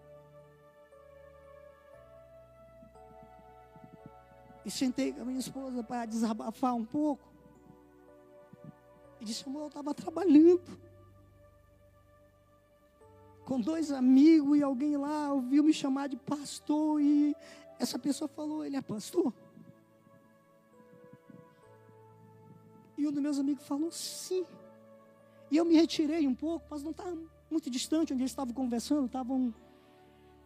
E 4.64 4.70
sentei 4.70 5.12
com 5.12 5.20
a 5.20 5.24
minha 5.26 5.40
esposa 5.40 5.84
para 5.84 6.06
desabafar 6.06 6.74
um 6.74 6.86
pouco. 6.86 7.31
E 9.22 9.24
disse, 9.24 9.48
amor, 9.48 9.62
eu 9.62 9.66
estava 9.68 9.94
trabalhando. 9.94 10.60
Com 13.44 13.60
dois 13.60 13.92
amigos 13.92 14.58
e 14.58 14.64
alguém 14.64 14.96
lá 14.96 15.32
ouviu 15.32 15.62
me 15.62 15.72
chamar 15.72 16.08
de 16.08 16.16
pastor. 16.16 17.00
E 17.00 17.32
essa 17.78 18.00
pessoa 18.00 18.26
falou, 18.26 18.64
ele 18.64 18.76
é 18.76 18.82
pastor? 18.82 19.32
E 22.98 23.06
um 23.06 23.12
dos 23.12 23.22
meus 23.22 23.38
amigos 23.38 23.64
falou, 23.64 23.92
sim. 23.92 24.44
E 25.52 25.56
eu 25.56 25.64
me 25.64 25.76
retirei 25.76 26.26
um 26.26 26.34
pouco, 26.34 26.66
mas 26.68 26.82
não 26.82 26.90
estava 26.90 27.16
muito 27.48 27.70
distante 27.70 28.12
onde 28.12 28.22
eles 28.22 28.32
estavam 28.32 28.52
conversando, 28.52 29.06
estavam 29.06 29.54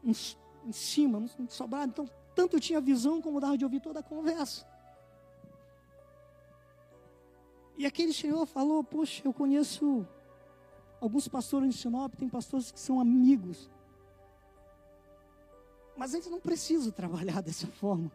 em 0.04 0.72
cima, 0.72 1.26
sobrado. 1.48 1.92
Então, 1.92 2.10
tanto 2.34 2.56
eu 2.56 2.60
tinha 2.60 2.78
visão 2.78 3.22
como 3.22 3.40
dava 3.40 3.56
de 3.56 3.64
ouvir 3.64 3.80
toda 3.80 4.00
a 4.00 4.02
conversa. 4.02 4.66
E 7.76 7.84
aquele 7.86 8.12
senhor 8.12 8.46
falou: 8.46 8.82
Poxa, 8.82 9.22
eu 9.24 9.32
conheço 9.32 10.06
alguns 11.00 11.28
pastores 11.28 11.68
em 11.68 11.72
Sinop, 11.72 12.14
tem 12.14 12.28
pastores 12.28 12.70
que 12.70 12.80
são 12.80 13.00
amigos. 13.00 13.70
Mas 15.96 16.14
eles 16.14 16.26
não 16.26 16.40
precisam 16.40 16.92
trabalhar 16.92 17.40
dessa 17.42 17.66
forma. 17.66 18.10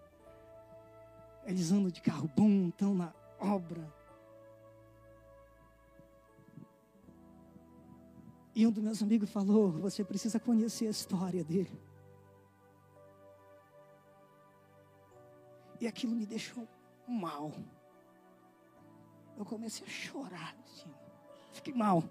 Eles 1.46 1.72
andam 1.72 1.90
de 1.90 2.02
carro 2.02 2.30
bom, 2.36 2.70
estão 2.70 2.94
na 2.94 3.14
obra, 3.40 3.92
E 8.54 8.68
um 8.68 8.72
dos 8.72 8.84
meus 8.84 9.02
amigos 9.02 9.30
falou: 9.30 9.72
Você 9.72 10.04
precisa 10.04 10.40
conhecer 10.40 10.88
a 10.88 10.92
história 10.92 11.44
dele. 11.44 11.82
E 15.80 15.88
aquilo 15.88 16.16
me 16.16 16.26
deixou 16.26 16.68
mal. 17.08 17.52
Eu 19.42 19.46
comecei 19.46 19.88
a 19.88 19.90
chorar. 19.90 20.56
Assim. 20.64 20.94
Fiquei 21.52 21.74
mal. 21.74 22.04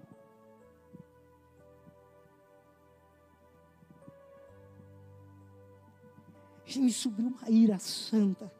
E 6.67 6.77
me 6.77 6.91
subiu 6.91 7.27
uma 7.29 7.49
ira 7.49 7.79
santa. 7.79 8.51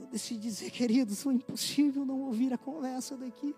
Eu 0.00 0.06
decidi 0.06 0.40
dizer, 0.40 0.72
queridos, 0.72 1.22
foi 1.22 1.34
impossível 1.34 2.04
não 2.04 2.22
ouvir 2.22 2.52
a 2.52 2.58
conversa 2.58 3.16
daqui. 3.16 3.54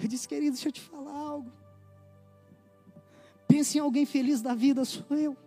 Eu 0.00 0.08
disse, 0.08 0.26
querido, 0.26 0.54
deixa 0.54 0.68
eu 0.68 0.72
te 0.72 0.80
falar 0.80 1.16
algo. 1.16 1.52
Pense 3.46 3.78
em 3.78 3.80
alguém 3.80 4.04
feliz 4.04 4.42
da 4.42 4.52
vida, 4.52 4.84
sou 4.84 5.16
eu. 5.16 5.45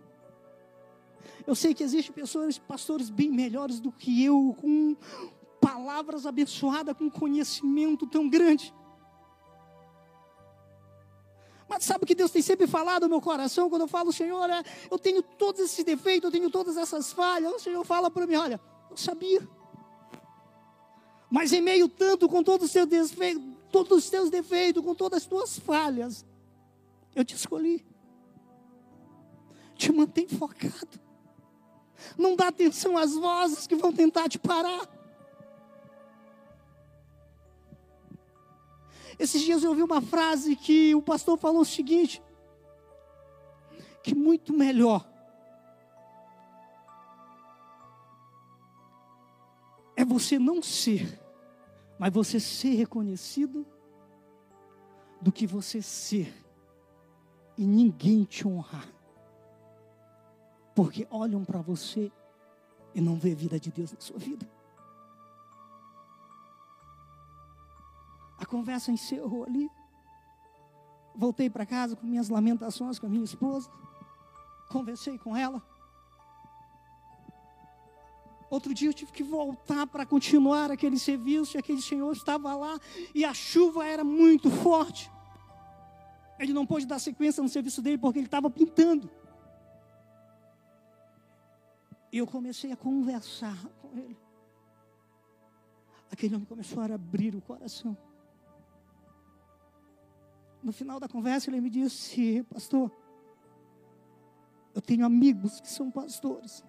Eu 1.46 1.54
sei 1.54 1.74
que 1.74 1.82
existem 1.82 2.14
pessoas, 2.14 2.58
pastores 2.58 3.10
bem 3.10 3.30
melhores 3.30 3.80
do 3.80 3.90
que 3.90 4.24
eu, 4.24 4.54
com 4.60 4.96
palavras 5.60 6.26
abençoadas, 6.26 6.96
com 6.96 7.10
conhecimento 7.10 8.06
tão 8.06 8.28
grande. 8.28 8.74
Mas 11.68 11.84
sabe 11.84 12.02
o 12.02 12.06
que 12.06 12.16
Deus 12.16 12.32
tem 12.32 12.42
sempre 12.42 12.66
falado 12.66 13.02
no 13.04 13.10
meu 13.10 13.20
coração 13.20 13.70
quando 13.70 13.82
eu 13.82 13.88
falo, 13.88 14.12
Senhor, 14.12 14.50
é, 14.50 14.62
eu 14.90 14.98
tenho 14.98 15.22
todos 15.22 15.60
esses 15.60 15.84
defeitos, 15.84 16.24
eu 16.24 16.32
tenho 16.32 16.50
todas 16.50 16.76
essas 16.76 17.12
falhas. 17.12 17.52
O 17.52 17.58
Senhor 17.60 17.84
fala 17.84 18.10
para 18.10 18.26
mim: 18.26 18.34
olha, 18.34 18.60
eu 18.90 18.96
sabia. 18.96 19.46
Mas 21.30 21.52
em 21.52 21.60
meio 21.60 21.88
tanto, 21.88 22.28
com 22.28 22.42
todos 22.42 22.66
os 22.66 22.72
seus 22.72 22.88
defeitos, 22.88 23.44
todos 23.70 23.98
os 23.98 24.10
teus 24.10 24.30
defeitos, 24.30 24.82
com 24.82 24.96
todas 24.96 25.22
as 25.22 25.28
tuas 25.28 25.58
falhas, 25.60 26.26
eu 27.14 27.24
te 27.24 27.36
escolhi. 27.36 27.86
Te 29.76 29.92
mantém 29.92 30.26
focado. 30.26 31.00
Não 32.16 32.36
dá 32.36 32.48
atenção 32.48 32.96
às 32.96 33.14
vozes 33.14 33.66
que 33.66 33.74
vão 33.74 33.92
tentar 33.92 34.28
te 34.28 34.38
parar. 34.38 34.88
Esses 39.18 39.42
dias 39.42 39.62
eu 39.62 39.70
ouvi 39.70 39.82
uma 39.82 40.00
frase 40.00 40.56
que 40.56 40.94
o 40.94 41.02
pastor 41.02 41.38
falou 41.38 41.60
o 41.60 41.64
seguinte: 41.64 42.22
que 44.02 44.14
muito 44.14 44.52
melhor 44.52 45.06
é 49.94 50.04
você 50.04 50.38
não 50.38 50.62
ser 50.62 51.20
mas 52.00 52.14
você 52.14 52.40
ser 52.40 52.76
reconhecido 52.76 53.66
do 55.20 55.30
que 55.30 55.46
você 55.46 55.82
ser 55.82 56.34
e 57.58 57.66
ninguém 57.66 58.24
te 58.24 58.48
honrar. 58.48 58.88
Porque 60.74 61.06
olham 61.10 61.44
para 61.44 61.60
você 61.60 62.10
e 62.94 63.00
não 63.00 63.16
vê 63.16 63.32
a 63.32 63.34
vida 63.34 63.58
de 63.58 63.70
Deus 63.70 63.92
na 63.92 64.00
sua 64.00 64.18
vida. 64.18 64.48
A 68.38 68.46
conversa 68.46 68.90
encerrou 68.90 69.44
ali. 69.44 69.70
Voltei 71.14 71.50
para 71.50 71.66
casa 71.66 71.94
com 71.94 72.06
minhas 72.06 72.28
lamentações 72.28 72.98
com 72.98 73.06
a 73.06 73.10
minha 73.10 73.24
esposa. 73.24 73.70
Conversei 74.70 75.18
com 75.18 75.36
ela. 75.36 75.62
Outro 78.48 78.74
dia 78.74 78.88
eu 78.88 78.94
tive 78.94 79.12
que 79.12 79.22
voltar 79.22 79.86
para 79.86 80.04
continuar 80.04 80.72
aquele 80.72 80.98
serviço, 80.98 81.56
e 81.56 81.58
aquele 81.58 81.80
senhor 81.80 82.10
estava 82.12 82.52
lá, 82.56 82.80
e 83.14 83.24
a 83.24 83.32
chuva 83.32 83.86
era 83.86 84.02
muito 84.02 84.50
forte. 84.50 85.10
Ele 86.36 86.52
não 86.52 86.66
pôde 86.66 86.84
dar 86.84 86.98
sequência 86.98 87.42
no 87.42 87.48
serviço 87.48 87.80
dele 87.80 87.98
porque 87.98 88.18
ele 88.18 88.26
estava 88.26 88.50
pintando. 88.50 89.08
E 92.12 92.18
eu 92.18 92.26
comecei 92.26 92.72
a 92.72 92.76
conversar 92.76 93.56
com 93.80 93.96
ele. 93.96 94.18
Aquele 96.10 96.34
homem 96.34 96.46
começou 96.46 96.82
a 96.82 96.86
abrir 96.86 97.34
o 97.34 97.40
coração. 97.40 97.96
No 100.62 100.72
final 100.72 100.98
da 100.98 101.08
conversa, 101.08 101.48
ele 101.48 101.60
me 101.60 101.70
disse: 101.70 102.42
Pastor, 102.44 102.90
eu 104.74 104.82
tenho 104.82 105.06
amigos 105.06 105.60
que 105.60 105.68
são 105.68 105.90
pastores 105.90 106.64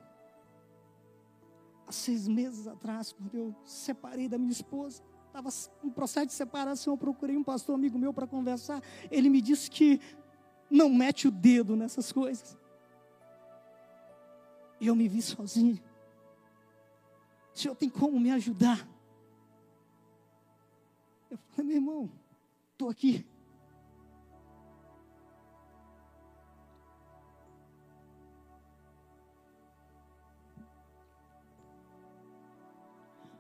há 1.92 1.94
seis 1.94 2.26
meses 2.26 2.68
atrás, 2.68 3.12
quando 3.12 3.36
eu 3.36 3.54
separei 3.66 4.30
da 4.30 4.38
minha 4.38 4.52
esposa, 4.52 5.04
estava 5.28 5.50
em 5.84 5.90
processo 5.90 6.28
de 6.28 6.34
separação, 6.34 6.94
eu 6.94 6.98
procurei 6.98 7.36
um 7.36 7.44
pastor 7.44 7.76
amigo 7.76 8.00
meu 8.00 8.14
para 8.14 8.26
conversar. 8.26 8.82
Ele 9.12 9.30
me 9.30 9.42
disse 9.42 9.70
que 9.70 10.00
não 10.70 10.90
mete 10.90 11.28
o 11.28 11.32
dedo 11.32 11.76
nessas 11.76 12.12
coisas. 12.12 12.58
E 14.82 14.88
eu 14.88 14.96
me 14.96 15.08
vi 15.08 15.22
sozinho. 15.22 15.80
O 17.54 17.58
Senhor 17.60 17.76
tem 17.76 17.88
como 17.88 18.20
me 18.20 18.32
ajudar? 18.32 18.88
Eu 21.30 21.38
falei, 21.52 21.68
meu 21.68 21.76
irmão, 21.76 22.12
estou 22.72 22.90
aqui. 22.90 23.24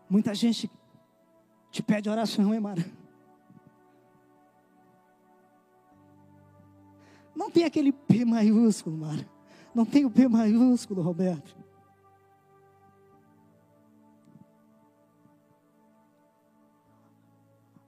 Muita 0.07 0.35
gente 0.35 0.69
te 1.71 1.81
pede 1.81 2.07
oração, 2.07 2.53
hein, 2.53 2.59
Mara? 2.59 2.85
Não 7.33 7.49
tem 7.49 7.63
aquele 7.63 7.91
P 7.91 8.25
maiúsculo, 8.25 8.95
Mara. 8.95 9.30
Não 9.73 9.85
tem 9.85 10.05
o 10.05 10.11
P 10.11 10.27
maiúsculo, 10.27 11.01
Roberto. 11.01 11.55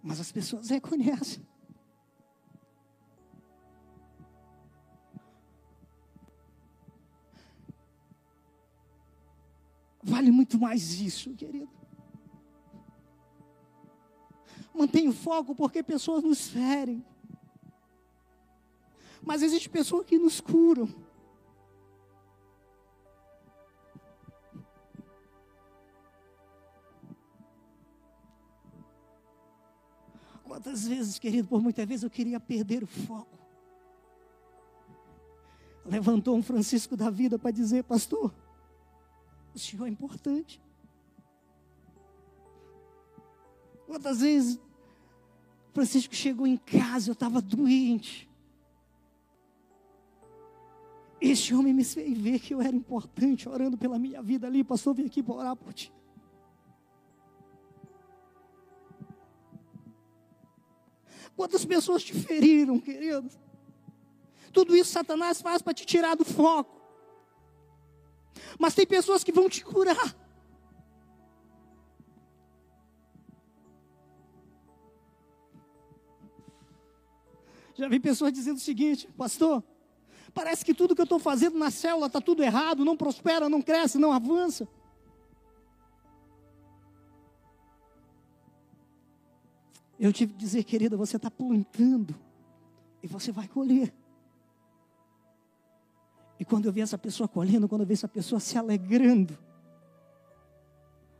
Mas 0.02 0.20
as 0.20 0.32
pessoas 0.32 0.70
reconhecem. 0.70 1.46
Vale 10.02 10.30
muito 10.32 10.60
mais 10.60 11.00
isso, 11.00 11.34
querido. 11.34 11.70
Mantenha 14.74 15.10
o 15.10 15.14
foco 15.14 15.56
porque 15.56 15.82
pessoas 15.82 16.24
nos 16.24 16.50
ferem. 16.50 17.06
Mas 19.22 19.42
existe 19.42 19.70
pessoas 19.70 20.06
que 20.06 20.18
nos 20.18 20.42
curam. 20.42 21.03
Quantas 30.54 30.88
vezes, 30.88 31.18
querido, 31.18 31.48
por 31.48 31.64
muitas 31.64 31.84
vezes 31.84 32.04
eu 32.04 32.12
queria 32.12 32.40
perder 32.40 32.84
o 32.84 32.86
foco. 32.86 33.40
Levantou 35.84 36.38
um 36.38 36.44
Francisco 36.44 36.96
da 36.96 37.10
vida 37.10 37.40
para 37.40 37.50
dizer, 37.50 37.84
pastor, 37.84 38.32
o 39.52 39.58
senhor 39.58 39.88
é 39.88 39.90
importante. 39.90 40.62
Quantas 43.88 44.20
vezes 44.20 44.60
Francisco 45.74 46.14
chegou 46.14 46.46
em 46.46 46.58
casa, 46.58 47.10
eu 47.10 47.14
estava 47.14 47.42
doente. 47.42 48.30
Esse 51.20 51.56
homem 51.56 51.74
me 51.74 51.84
fez 51.84 52.16
ver 52.16 52.40
que 52.40 52.54
eu 52.54 52.62
era 52.62 52.76
importante, 52.76 53.50
orando 53.50 53.76
pela 53.76 53.98
minha 53.98 54.22
vida 54.22 54.46
ali. 54.46 54.64
Pastor, 54.64 54.94
vim 54.94 55.08
aqui 55.08 55.24
para 55.24 55.34
orar 55.34 55.56
por 55.56 55.74
ti. 55.74 55.92
Quantas 61.36 61.66
pessoas 61.66 62.04
te 62.04 62.14
feriram, 62.14 62.80
querido? 62.80 63.30
Tudo 64.52 64.76
isso 64.76 64.92
Satanás 64.92 65.42
faz 65.42 65.62
para 65.62 65.74
te 65.74 65.86
tirar 65.86 66.16
do 66.16 66.24
foco. 66.24 66.82
Mas 68.60 68.76
tem 68.76 68.86
pessoas 68.86 69.24
que 69.24 69.32
vão 69.32 69.50
te 69.50 69.64
curar. 69.64 70.16
Já 77.76 77.88
vi 77.88 78.00
pessoas 78.00 78.32
dizendo 78.32 78.58
o 78.58 78.62
seguinte, 78.62 79.08
pastor, 79.18 79.64
parece 80.32 80.64
que 80.64 80.76
tudo 80.76 80.94
que 80.94 81.02
eu 81.02 81.06
estou 81.06 81.18
fazendo 81.18 81.58
na 81.58 81.72
célula 81.72 82.06
está 82.06 82.22
tudo 82.22 82.44
errado, 82.44 82.86
não 82.86 82.96
prospera, 82.96 83.50
não 83.50 83.62
cresce, 83.62 83.98
não 83.98 84.12
avança. 84.12 84.68
Eu 90.00 90.12
tive 90.12 90.34
que 90.34 90.40
dizer, 90.40 90.64
querida, 90.64 90.98
você 90.98 91.18
está 91.18 91.30
plantando 91.30 92.16
e 93.02 93.08
você 93.08 93.32
vai 93.32 93.48
colher. 93.48 93.94
E 96.40 96.46
quando 96.46 96.66
eu 96.66 96.74
vi 96.74 96.82
essa 96.82 96.98
pessoa 96.98 97.28
colhendo, 97.28 97.70
quando 97.70 97.82
eu 97.82 97.88
vi 97.88 97.94
essa 97.94 98.08
pessoa 98.08 98.40
se 98.40 98.58
alegrando, 98.58 99.38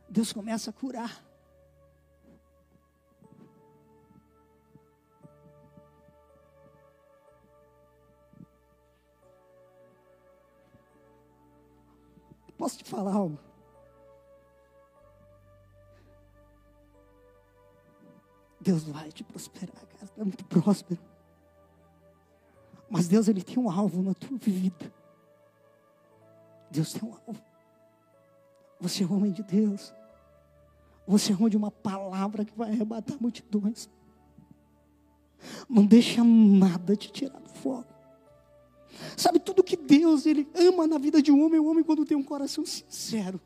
Deus 0.08 0.32
começa 0.32 0.70
a 0.70 0.72
curar. 0.72 1.24
Posso 12.56 12.78
te 12.78 12.84
falar 12.84 13.14
algo? 13.14 13.43
Deus 18.64 18.84
vai 18.84 19.12
te 19.12 19.22
prosperar, 19.22 19.74
cara. 19.74 20.06
Tu 20.06 20.20
é 20.20 20.24
muito 20.24 20.44
próspero. 20.46 21.00
Mas 22.88 23.06
Deus, 23.06 23.28
Ele 23.28 23.42
tem 23.42 23.58
um 23.58 23.70
alvo 23.70 24.02
na 24.02 24.14
tua 24.14 24.38
vida. 24.38 24.90
Deus 26.70 26.94
tem 26.94 27.06
um 27.06 27.12
alvo. 27.12 27.42
Você 28.80 29.04
é 29.04 29.06
um 29.06 29.16
homem 29.16 29.32
de 29.32 29.42
Deus. 29.42 29.92
Você 31.06 31.32
é 31.34 31.36
um 31.38 31.48
de 31.48 31.58
uma 31.58 31.70
palavra 31.70 32.44
que 32.44 32.56
vai 32.56 32.70
arrebatar 32.70 33.18
multidões. 33.20 33.90
Não 35.68 35.84
deixa 35.84 36.24
nada 36.24 36.96
te 36.96 37.12
tirar 37.12 37.38
do 37.38 37.50
foco. 37.50 37.92
Sabe 39.14 39.40
tudo 39.40 39.62
que 39.62 39.76
Deus 39.76 40.24
ele 40.24 40.48
ama 40.54 40.86
na 40.86 40.96
vida 40.96 41.20
de 41.20 41.30
um 41.30 41.44
homem, 41.44 41.60
o 41.60 41.66
homem 41.66 41.84
quando 41.84 42.06
tem 42.06 42.16
um 42.16 42.22
coração 42.22 42.64
sincero. 42.64 43.38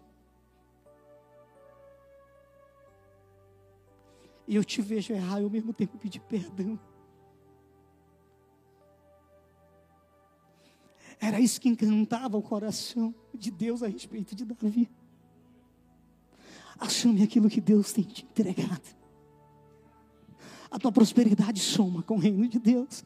E 4.49 4.57
eu 4.57 4.65
te 4.65 4.81
vejo 4.81 5.13
errar 5.13 5.41
e 5.41 5.45
ao 5.45 5.51
mesmo 5.51 5.75
tempo 5.75 5.99
pedir 5.99 6.21
perdão. 6.21 6.81
Era 11.21 11.39
isso 11.39 11.61
que 11.61 11.69
encantava 11.69 12.39
o 12.39 12.43
coração 12.43 13.15
de 13.35 13.51
Deus 13.51 13.83
a 13.83 13.89
respeito 13.89 14.35
de 14.35 14.47
Davi. 14.47 14.89
Assume 16.79 17.23
aquilo 17.23 17.51
que 17.51 17.61
Deus 17.61 17.93
tem 17.93 18.05
te 18.05 18.25
entregado. 18.25 18.97
A 20.71 20.79
tua 20.79 20.93
prosperidade 20.93 21.61
soma 21.61 22.03
com 22.03 22.15
o 22.15 22.19
reino 22.19 22.49
de 22.49 22.59
Deus. 22.59 23.05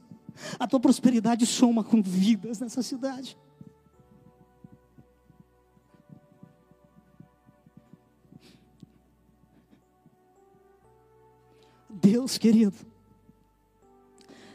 A 0.61 0.69
tua 0.69 0.79
prosperidade 0.79 1.45
soma 1.45 1.83
com 1.83 2.01
vidas 2.01 2.61
nessa 2.61 2.83
cidade. 2.83 3.37
Deus, 12.03 12.37
querido, 12.37 12.75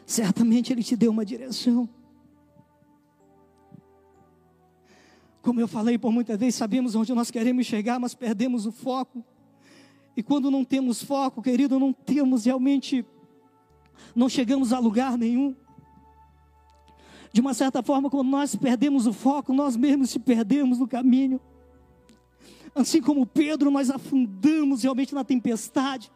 certamente 0.06 0.74
Ele 0.74 0.84
te 0.84 0.98
deu 0.98 1.12
uma 1.12 1.26
direção. 1.26 1.88
Como 5.42 5.62
eu 5.62 5.68
falei 5.68 5.98
por 5.98 6.12
muitas 6.12 6.38
vezes, 6.38 6.56
sabemos 6.56 6.94
onde 6.94 7.14
nós 7.14 7.32
queremos 7.32 7.66
chegar, 7.66 7.98
mas 8.00 8.14
perdemos 8.14 8.66
o 8.66 8.72
foco. 8.72 9.24
E 10.16 10.22
quando 10.22 10.52
não 10.52 10.66
temos 10.66 11.02
foco, 11.02 11.42
querido, 11.42 11.80
não 11.80 11.94
temos 11.94 12.44
realmente, 12.44 13.06
não 14.14 14.28
chegamos 14.28 14.74
a 14.74 14.80
lugar 14.80 15.18
nenhum. 15.18 15.56
De 17.32 17.40
uma 17.40 17.54
certa 17.54 17.82
forma, 17.82 18.10
quando 18.10 18.28
nós 18.28 18.58
perdemos 18.58 19.08
o 19.08 19.14
foco, 19.14 19.54
nós 19.54 19.78
mesmos 19.78 20.10
se 20.10 20.20
perdemos 20.20 20.80
no 20.80 20.88
caminho. 20.88 21.40
Assim 22.76 23.02
como 23.02 23.26
Pedro, 23.26 23.72
nós 23.72 23.90
afundamos 23.90 24.84
realmente 24.84 25.16
na 25.16 25.24
tempestade. 25.24 26.12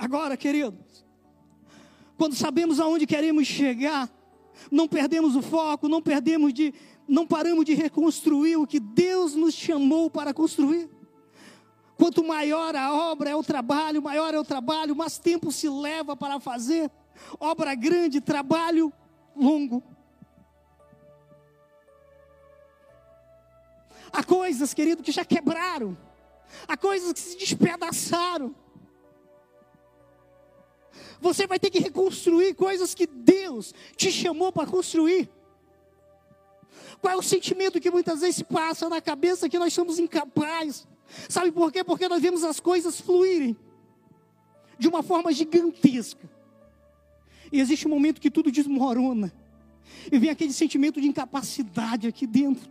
Agora, 0.00 0.34
queridos, 0.34 1.04
quando 2.16 2.34
sabemos 2.34 2.80
aonde 2.80 3.06
queremos 3.06 3.46
chegar, 3.46 4.08
não 4.70 4.88
perdemos 4.88 5.36
o 5.36 5.42
foco, 5.42 5.88
não 5.88 6.00
perdemos 6.00 6.54
de, 6.54 6.72
não 7.06 7.26
paramos 7.26 7.66
de 7.66 7.74
reconstruir 7.74 8.56
o 8.56 8.66
que 8.66 8.80
Deus 8.80 9.34
nos 9.34 9.52
chamou 9.52 10.08
para 10.08 10.32
construir. 10.32 10.88
Quanto 11.98 12.24
maior 12.24 12.74
a 12.74 12.94
obra 12.94 13.28
é 13.28 13.36
o 13.36 13.42
trabalho, 13.42 14.00
maior 14.00 14.32
é 14.32 14.40
o 14.40 14.44
trabalho, 14.44 14.96
mais 14.96 15.18
tempo 15.18 15.52
se 15.52 15.68
leva 15.68 16.16
para 16.16 16.40
fazer. 16.40 16.90
Obra 17.38 17.74
grande, 17.74 18.22
trabalho 18.22 18.90
longo. 19.36 19.82
Há 24.10 24.24
coisas, 24.24 24.72
querido, 24.72 25.02
que 25.02 25.12
já 25.12 25.26
quebraram. 25.26 25.94
Há 26.66 26.74
coisas 26.74 27.12
que 27.12 27.20
se 27.20 27.36
despedaçaram. 27.36 28.54
Você 31.20 31.46
vai 31.46 31.58
ter 31.58 31.70
que 31.70 31.78
reconstruir 31.78 32.54
coisas 32.54 32.94
que 32.94 33.06
Deus 33.06 33.74
te 33.96 34.10
chamou 34.10 34.50
para 34.50 34.66
construir. 34.66 35.28
Qual 37.00 37.12
é 37.12 37.16
o 37.16 37.22
sentimento 37.22 37.80
que 37.80 37.90
muitas 37.90 38.20
vezes 38.20 38.42
passa 38.42 38.88
na 38.88 39.00
cabeça 39.00 39.48
que 39.48 39.58
nós 39.58 39.72
somos 39.72 39.98
incapazes? 39.98 40.86
Sabe 41.28 41.50
por 41.50 41.72
quê? 41.72 41.82
Porque 41.82 42.08
nós 42.08 42.22
vemos 42.22 42.44
as 42.44 42.60
coisas 42.60 43.00
fluírem 43.00 43.56
de 44.78 44.88
uma 44.88 45.02
forma 45.02 45.32
gigantesca. 45.32 46.28
E 47.52 47.60
existe 47.60 47.86
um 47.86 47.90
momento 47.90 48.20
que 48.20 48.30
tudo 48.30 48.50
desmorona. 48.50 49.32
E 50.10 50.18
vem 50.18 50.30
aquele 50.30 50.52
sentimento 50.52 51.00
de 51.00 51.08
incapacidade 51.08 52.06
aqui 52.06 52.26
dentro. 52.26 52.70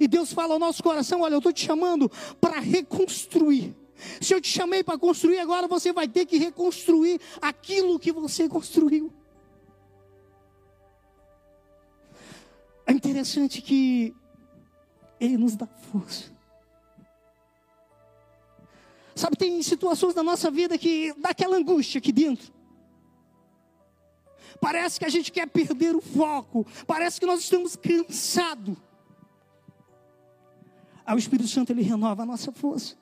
E 0.00 0.06
Deus 0.06 0.32
fala 0.32 0.54
ao 0.54 0.58
nosso 0.58 0.82
coração: 0.82 1.22
Olha, 1.22 1.34
eu 1.34 1.38
estou 1.38 1.52
te 1.52 1.64
chamando 1.64 2.10
para 2.40 2.60
reconstruir. 2.60 3.74
Se 4.20 4.34
eu 4.34 4.40
te 4.40 4.48
chamei 4.48 4.82
para 4.82 4.98
construir, 4.98 5.38
agora 5.38 5.68
você 5.68 5.92
vai 5.92 6.08
ter 6.08 6.26
que 6.26 6.38
reconstruir 6.38 7.20
aquilo 7.40 7.98
que 7.98 8.12
você 8.12 8.48
construiu. 8.48 9.12
É 12.86 12.92
interessante 12.92 13.60
que 13.60 14.14
Ele 15.18 15.36
nos 15.36 15.56
dá 15.56 15.66
força. 15.66 16.32
Sabe, 19.14 19.36
tem 19.36 19.62
situações 19.62 20.14
na 20.14 20.22
nossa 20.22 20.50
vida 20.50 20.78
que 20.78 21.12
dá 21.18 21.30
aquela 21.30 21.56
angústia 21.56 21.98
aqui 21.98 22.10
dentro. 22.10 22.52
Parece 24.60 24.98
que 24.98 25.04
a 25.04 25.08
gente 25.08 25.30
quer 25.30 25.46
perder 25.46 25.94
o 25.94 26.00
foco, 26.00 26.66
parece 26.86 27.20
que 27.20 27.26
nós 27.26 27.40
estamos 27.40 27.76
cansados. 27.76 28.76
Aí 31.04 31.14
o 31.14 31.18
Espírito 31.18 31.48
Santo 31.48 31.72
ele 31.72 31.82
renova 31.82 32.22
a 32.22 32.26
nossa 32.26 32.52
força 32.52 32.96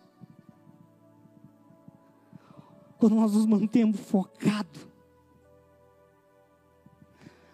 quando 2.98 3.14
nós 3.14 3.32
nos 3.32 3.46
mantemos 3.46 4.00
focados, 4.00 4.86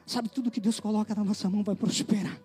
sabe, 0.07 0.28
tudo 0.28 0.51
que 0.51 0.61
Deus 0.61 0.80
coloca 0.80 1.14
na 1.14 1.24
nossa 1.24 1.49
mão 1.51 1.62
vai 1.62 1.74
prosperar. 1.74 2.40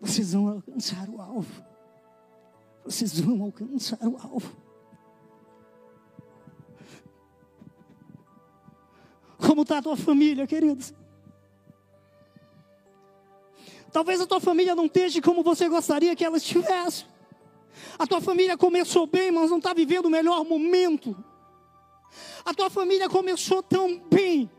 Vocês 0.00 0.32
vão 0.32 0.48
alcançar 0.48 1.08
o 1.08 1.20
alvo. 1.20 1.64
Vocês 2.84 3.18
vão 3.18 3.42
alcançar 3.42 3.98
o 4.06 4.16
alvo. 4.16 4.56
Como 9.38 9.62
está 9.62 9.78
a 9.78 9.82
tua 9.82 9.96
família, 9.96 10.46
queridos? 10.46 10.94
Talvez 13.92 14.20
a 14.20 14.26
tua 14.26 14.40
família 14.40 14.74
não 14.74 14.86
esteja 14.86 15.22
como 15.22 15.42
você 15.42 15.68
gostaria 15.68 16.14
que 16.14 16.24
ela 16.24 16.36
estivesse. 16.36 17.06
A 17.98 18.06
tua 18.06 18.20
família 18.20 18.56
começou 18.56 19.06
bem, 19.06 19.30
mas 19.30 19.50
não 19.50 19.58
está 19.58 19.72
vivendo 19.72 20.06
o 20.06 20.10
melhor 20.10 20.44
momento. 20.44 21.16
A 22.44 22.54
tua 22.54 22.70
família 22.70 23.08
começou 23.08 23.62
tão 23.62 23.98
bem, 23.98 24.50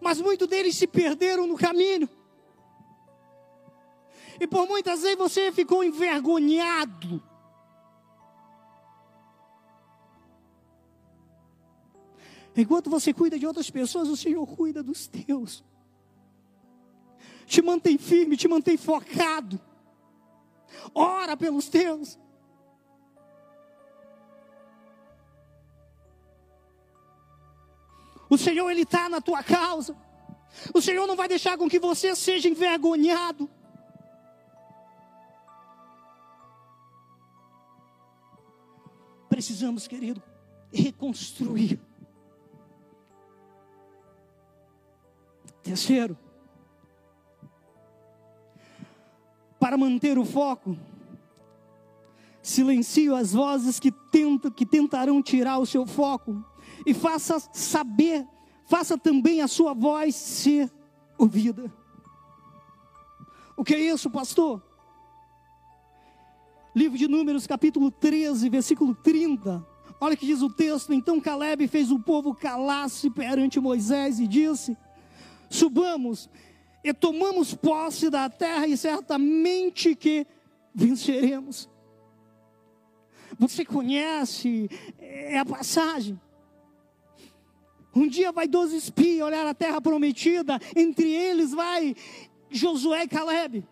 mas 0.00 0.20
muitos 0.20 0.48
deles 0.48 0.76
se 0.76 0.86
perderam 0.86 1.46
no 1.46 1.56
caminho. 1.56 2.08
E 4.40 4.46
por 4.46 4.66
muitas 4.66 5.02
vezes 5.02 5.18
você 5.18 5.52
ficou 5.52 5.84
envergonhado. 5.84 7.22
Enquanto 12.56 12.90
você 12.90 13.12
cuida 13.12 13.38
de 13.38 13.46
outras 13.46 13.70
pessoas, 13.70 14.08
o 14.08 14.16
Senhor 14.16 14.46
cuida 14.46 14.82
dos 14.82 15.06
teus. 15.06 15.64
Te 17.46 17.62
mantém 17.62 17.96
firme, 17.96 18.36
te 18.36 18.46
mantém 18.46 18.76
focado. 18.76 19.60
Ora 20.94 21.36
pelos 21.36 21.68
teus. 21.68 22.18
O 28.28 28.38
Senhor, 28.38 28.70
Ele 28.70 28.82
está 28.82 29.08
na 29.08 29.20
tua 29.20 29.42
causa. 29.42 29.94
O 30.72 30.80
Senhor 30.80 31.06
não 31.06 31.16
vai 31.16 31.28
deixar 31.28 31.58
com 31.58 31.68
que 31.68 31.78
você 31.78 32.14
seja 32.16 32.48
envergonhado. 32.48 33.48
Precisamos, 39.28 39.86
querido, 39.86 40.22
reconstruir. 40.72 41.80
Terceiro, 45.62 46.18
para 49.62 49.78
manter 49.78 50.18
o 50.18 50.24
foco, 50.24 50.76
silencio 52.42 53.14
as 53.14 53.32
vozes 53.32 53.78
que 53.78 53.92
tentam, 53.92 54.50
que 54.50 54.66
tentarão 54.66 55.22
tirar 55.22 55.58
o 55.58 55.66
seu 55.66 55.86
foco 55.86 56.44
e 56.84 56.92
faça 56.92 57.38
saber, 57.52 58.26
faça 58.66 58.98
também 58.98 59.40
a 59.40 59.46
sua 59.46 59.72
voz 59.72 60.16
ser 60.16 60.68
ouvida. 61.16 61.72
O 63.56 63.62
que 63.62 63.72
é 63.72 63.78
isso, 63.78 64.10
pastor? 64.10 64.60
Livro 66.74 66.98
de 66.98 67.06
Números, 67.06 67.46
capítulo 67.46 67.88
13, 67.88 68.48
versículo 68.48 68.96
30. 68.96 69.64
Olha 70.00 70.16
que 70.16 70.26
diz 70.26 70.42
o 70.42 70.50
texto: 70.50 70.92
Então 70.92 71.20
Caleb 71.20 71.68
fez 71.68 71.92
o 71.92 72.00
povo 72.00 72.34
calar-se 72.34 73.08
perante 73.10 73.60
Moisés 73.60 74.18
e 74.18 74.26
disse: 74.26 74.76
Subamos 75.48 76.28
e 76.84 76.92
tomamos 76.92 77.54
posse 77.54 78.10
da 78.10 78.28
terra, 78.28 78.66
e 78.66 78.76
certamente 78.76 79.94
que 79.94 80.26
venceremos. 80.74 81.68
Você 83.38 83.64
conhece 83.64 84.68
é 84.98 85.38
a 85.38 85.44
passagem? 85.44 86.20
Um 87.94 88.08
dia 88.08 88.32
vai 88.32 88.48
doze 88.48 88.76
espias 88.76 89.26
olhar 89.26 89.46
a 89.46 89.54
terra 89.54 89.80
prometida, 89.80 90.58
entre 90.74 91.12
eles 91.12 91.52
vai 91.52 91.94
Josué 92.50 93.04
e 93.04 93.08
Caleb. 93.08 93.66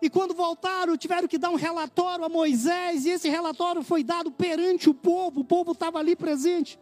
E 0.00 0.10
quando 0.10 0.34
voltaram, 0.34 0.96
tiveram 0.96 1.28
que 1.28 1.38
dar 1.38 1.50
um 1.50 1.56
relatório 1.56 2.24
a 2.24 2.28
Moisés, 2.28 3.04
e 3.04 3.10
esse 3.10 3.28
relatório 3.28 3.82
foi 3.82 4.02
dado 4.02 4.30
perante 4.30 4.88
o 4.88 4.94
povo, 4.94 5.40
o 5.40 5.44
povo 5.44 5.72
estava 5.72 5.98
ali 5.98 6.16
presente. 6.16 6.78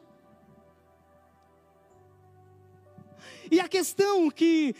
E 3.50 3.60
a 3.60 3.68
questão 3.68 4.30
que 4.30 4.74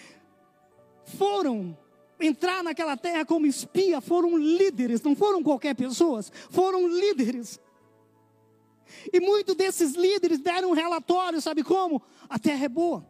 foram 1.13 1.77
entrar 2.21 2.63
naquela 2.63 2.97
terra 2.97 3.25
como 3.25 3.47
espia 3.47 4.01
foram 4.01 4.37
líderes, 4.37 5.03
não 5.03 5.17
foram 5.17 5.43
qualquer 5.43 5.75
pessoas, 5.75 6.31
foram 6.51 6.87
líderes. 6.87 7.61
E 9.13 9.21
muitos 9.21 9.55
desses 9.55 9.95
líderes 9.95 10.39
deram 10.39 10.71
um 10.71 10.75
relatório, 10.75 11.41
sabe 11.41 11.63
como? 11.63 12.03
A 12.29 12.39
terra 12.39 12.65
é 12.65 12.69
boa. 12.69 13.07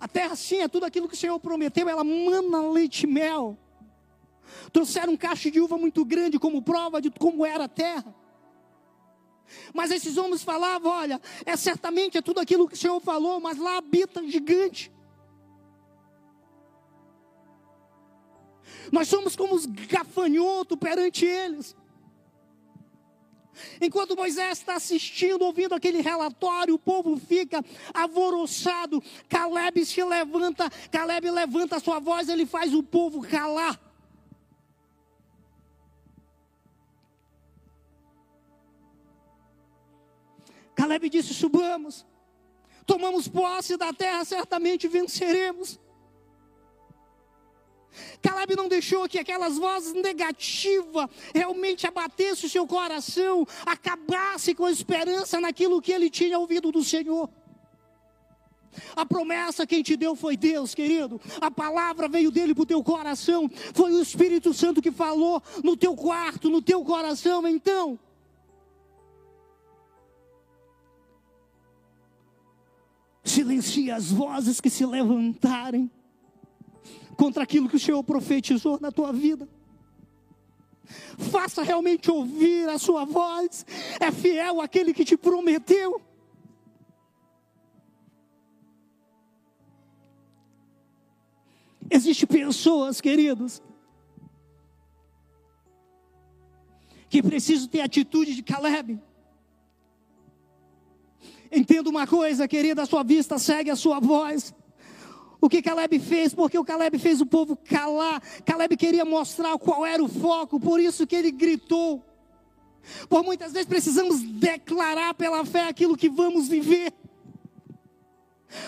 A 0.00 0.08
terra 0.08 0.34
sim 0.36 0.60
é 0.60 0.68
tudo 0.68 0.84
aquilo 0.84 1.08
que 1.08 1.14
o 1.14 1.18
Senhor 1.18 1.38
prometeu, 1.40 1.88
ela 1.88 2.04
mana 2.04 2.70
leite 2.70 3.04
e 3.04 3.06
mel. 3.06 3.58
Trouxeram 4.72 5.12
um 5.12 5.16
cacho 5.16 5.50
de 5.50 5.60
uva 5.60 5.76
muito 5.76 6.04
grande 6.04 6.38
como 6.38 6.62
prova 6.62 7.00
de 7.00 7.10
como 7.10 7.44
era 7.44 7.64
a 7.64 7.68
terra. 7.68 8.14
Mas 9.74 9.90
esses 9.90 10.16
homens 10.16 10.42
falavam: 10.42 10.90
olha, 10.90 11.20
é 11.44 11.56
certamente 11.56 12.18
é 12.18 12.22
tudo 12.22 12.40
aquilo 12.40 12.68
que 12.68 12.74
o 12.74 12.78
Senhor 12.78 13.00
falou, 13.00 13.40
mas 13.40 13.58
lá 13.58 13.78
habita 13.78 14.26
gigante. 14.26 14.92
Nós 18.92 19.08
somos 19.08 19.36
como 19.36 19.54
os 19.54 19.66
gafanhotos 19.66 20.78
perante 20.78 21.24
eles. 21.24 21.76
Enquanto 23.80 24.16
Moisés 24.16 24.58
está 24.58 24.76
assistindo, 24.76 25.42
ouvindo 25.42 25.74
aquele 25.74 26.00
relatório, 26.00 26.74
o 26.74 26.78
povo 26.78 27.16
fica 27.16 27.64
alvoroçado. 27.92 29.02
Caleb 29.28 29.84
se 29.84 30.02
levanta, 30.02 30.70
Caleb 30.90 31.30
levanta 31.30 31.76
a 31.76 31.80
sua 31.80 31.98
voz, 31.98 32.28
ele 32.28 32.46
faz 32.46 32.72
o 32.74 32.82
povo 32.82 33.22
calar. 33.22 33.80
Caleb 40.74 41.10
disse: 41.10 41.34
Subamos, 41.34 42.06
tomamos 42.86 43.26
posse 43.26 43.76
da 43.76 43.92
terra, 43.92 44.24
certamente 44.24 44.86
venceremos. 44.86 45.80
Caleb 48.22 48.56
não 48.56 48.68
deixou 48.68 49.08
que 49.08 49.18
aquelas 49.18 49.58
vozes 49.58 49.94
negativas 49.94 51.08
realmente 51.34 51.86
abatessem 51.86 52.46
o 52.46 52.50
seu 52.50 52.66
coração, 52.66 53.46
acabasse 53.64 54.54
com 54.54 54.64
a 54.64 54.70
esperança 54.70 55.40
naquilo 55.40 55.80
que 55.80 55.92
ele 55.92 56.10
tinha 56.10 56.38
ouvido 56.38 56.72
do 56.72 56.82
Senhor. 56.82 57.28
A 58.94 59.04
promessa 59.04 59.66
quem 59.66 59.82
te 59.82 59.96
deu 59.96 60.14
foi 60.14 60.36
Deus, 60.36 60.74
querido. 60.74 61.20
A 61.40 61.50
palavra 61.50 62.08
veio 62.08 62.30
dele 62.30 62.54
para 62.54 62.62
o 62.62 62.66
teu 62.66 62.82
coração. 62.82 63.50
Foi 63.74 63.92
o 63.92 64.00
Espírito 64.00 64.52
Santo 64.54 64.82
que 64.82 64.90
falou 64.90 65.42
no 65.64 65.76
teu 65.76 65.96
quarto, 65.96 66.50
no 66.50 66.62
teu 66.62 66.84
coração. 66.84 67.46
Então, 67.46 67.98
silencia 73.24 73.96
as 73.96 74.10
vozes 74.10 74.60
que 74.60 74.70
se 74.70 74.84
levantarem 74.84 75.90
contra 77.18 77.42
aquilo 77.42 77.68
que 77.68 77.74
o 77.74 77.80
Senhor 77.80 78.02
profetizou 78.04 78.78
na 78.80 78.92
tua 78.92 79.12
vida. 79.12 79.48
Faça 81.18 81.64
realmente 81.64 82.08
ouvir 82.08 82.68
a 82.68 82.78
sua 82.78 83.04
voz. 83.04 83.66
É 83.98 84.12
fiel 84.12 84.60
aquele 84.60 84.94
que 84.94 85.04
te 85.04 85.16
prometeu. 85.16 86.00
Existem 91.90 92.28
pessoas, 92.28 93.00
queridos, 93.00 93.60
que 97.10 97.20
precisam 97.20 97.66
ter 97.66 97.80
atitude 97.80 98.36
de 98.36 98.44
Caleb. 98.44 99.00
Entenda 101.50 101.90
uma 101.90 102.06
coisa, 102.06 102.46
querida, 102.46 102.82
a 102.82 102.86
sua 102.86 103.02
vista 103.02 103.38
segue 103.38 103.70
a 103.70 103.76
sua 103.76 103.98
voz. 103.98 104.54
O 105.40 105.48
que 105.48 105.62
Caleb 105.62 105.98
fez? 106.00 106.34
Porque 106.34 106.58
o 106.58 106.64
Caleb 106.64 106.98
fez 106.98 107.20
o 107.20 107.26
povo 107.26 107.56
calar. 107.56 108.20
Caleb 108.44 108.76
queria 108.76 109.04
mostrar 109.04 109.56
qual 109.58 109.86
era 109.86 110.02
o 110.02 110.08
foco, 110.08 110.58
por 110.58 110.80
isso 110.80 111.06
que 111.06 111.14
ele 111.14 111.30
gritou. 111.30 112.04
Por 113.08 113.22
muitas 113.22 113.52
vezes 113.52 113.68
precisamos 113.68 114.20
declarar 114.20 115.14
pela 115.14 115.44
fé 115.44 115.64
aquilo 115.64 115.96
que 115.96 116.08
vamos 116.08 116.48
viver. 116.48 116.92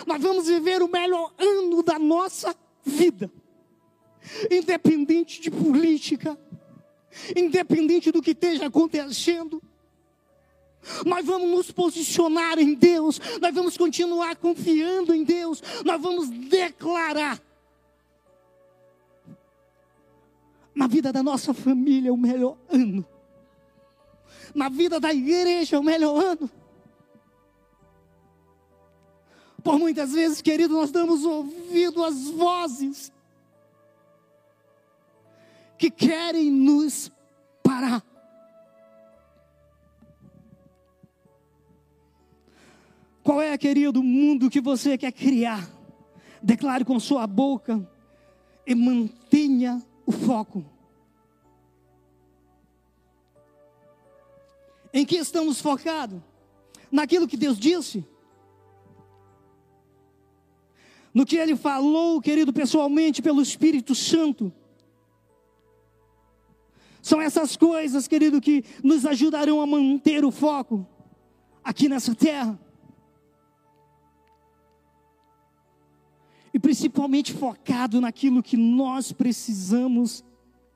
Nós 0.07 0.21
vamos 0.23 0.47
viver 0.47 0.83
o 0.83 0.89
melhor 0.89 1.33
ano 1.39 1.83
da 1.83 1.99
nossa 1.99 2.55
vida, 2.85 3.31
independente 4.51 5.41
de 5.41 5.51
política, 5.51 6.39
independente 7.35 8.13
do 8.13 8.21
que 8.21 8.33
esteja 8.33 8.67
acontecendo. 8.67 9.63
Nós 11.05 11.27
vamos 11.27 11.49
nos 11.51 11.71
posicionar 11.71 12.59
em 12.59 12.75
Deus, 12.75 13.21
nós 13.41 13.55
vamos 13.55 13.77
continuar 13.77 14.37
confiando 14.37 15.15
em 15.15 15.25
Deus, 15.25 15.63
nós 15.85 16.01
vamos 16.01 16.29
declarar 16.31 17.41
na 20.75 20.87
vida 20.87 21.13
da 21.13 21.23
nossa 21.23 21.53
família 21.53 22.13
o 22.13 22.17
melhor 22.17 22.57
ano, 22.69 23.05
na 24.55 24.69
vida 24.69 24.99
da 24.99 25.13
igreja 25.13 25.79
o 25.79 25.83
melhor 25.83 26.23
ano. 26.23 26.51
Por 29.63 29.79
muitas 29.79 30.13
vezes, 30.13 30.41
querido, 30.41 30.73
nós 30.73 30.91
damos 30.91 31.25
ouvido 31.25 32.03
às 32.03 32.31
vozes 32.31 33.13
que 35.77 35.91
querem 35.91 36.51
nos 36.51 37.13
parar. 37.63 38.03
Qual 43.31 43.41
é, 43.41 43.57
querido, 43.57 44.01
o 44.01 44.03
mundo 44.03 44.51
que 44.51 44.61
você 44.61 44.99
quer 44.99 45.13
criar? 45.13 45.71
Declare 46.43 46.85
com 46.85 46.99
sua 46.99 47.29
boca 47.29 47.89
e 48.67 48.75
mantenha 48.75 49.81
o 50.05 50.11
foco. 50.11 50.65
Em 54.93 55.07
que 55.07 55.15
estamos 55.15 55.61
focados? 55.61 56.21
Naquilo 56.91 57.29
que 57.29 57.37
Deus 57.37 57.57
disse? 57.57 58.05
No 61.15 61.25
que 61.25 61.37
Ele 61.37 61.55
falou, 61.55 62.21
querido, 62.21 62.53
pessoalmente, 62.53 63.23
pelo 63.23 63.41
Espírito 63.41 63.95
Santo? 63.95 64.53
São 67.01 67.21
essas 67.21 67.57
coisas, 67.57 68.09
querido, 68.09 68.41
que 68.41 68.65
nos 68.83 69.07
ajudarão 69.07 69.63
a 69.63 69.67
manter 69.69 70.25
o 70.25 70.33
foco 70.33 70.85
aqui 71.63 71.89
nessa 71.89 72.13
terra. 72.13 72.59
E 76.53 76.59
principalmente 76.59 77.33
focado 77.33 78.01
naquilo 78.01 78.43
que 78.43 78.57
nós 78.57 79.13
precisamos 79.13 80.25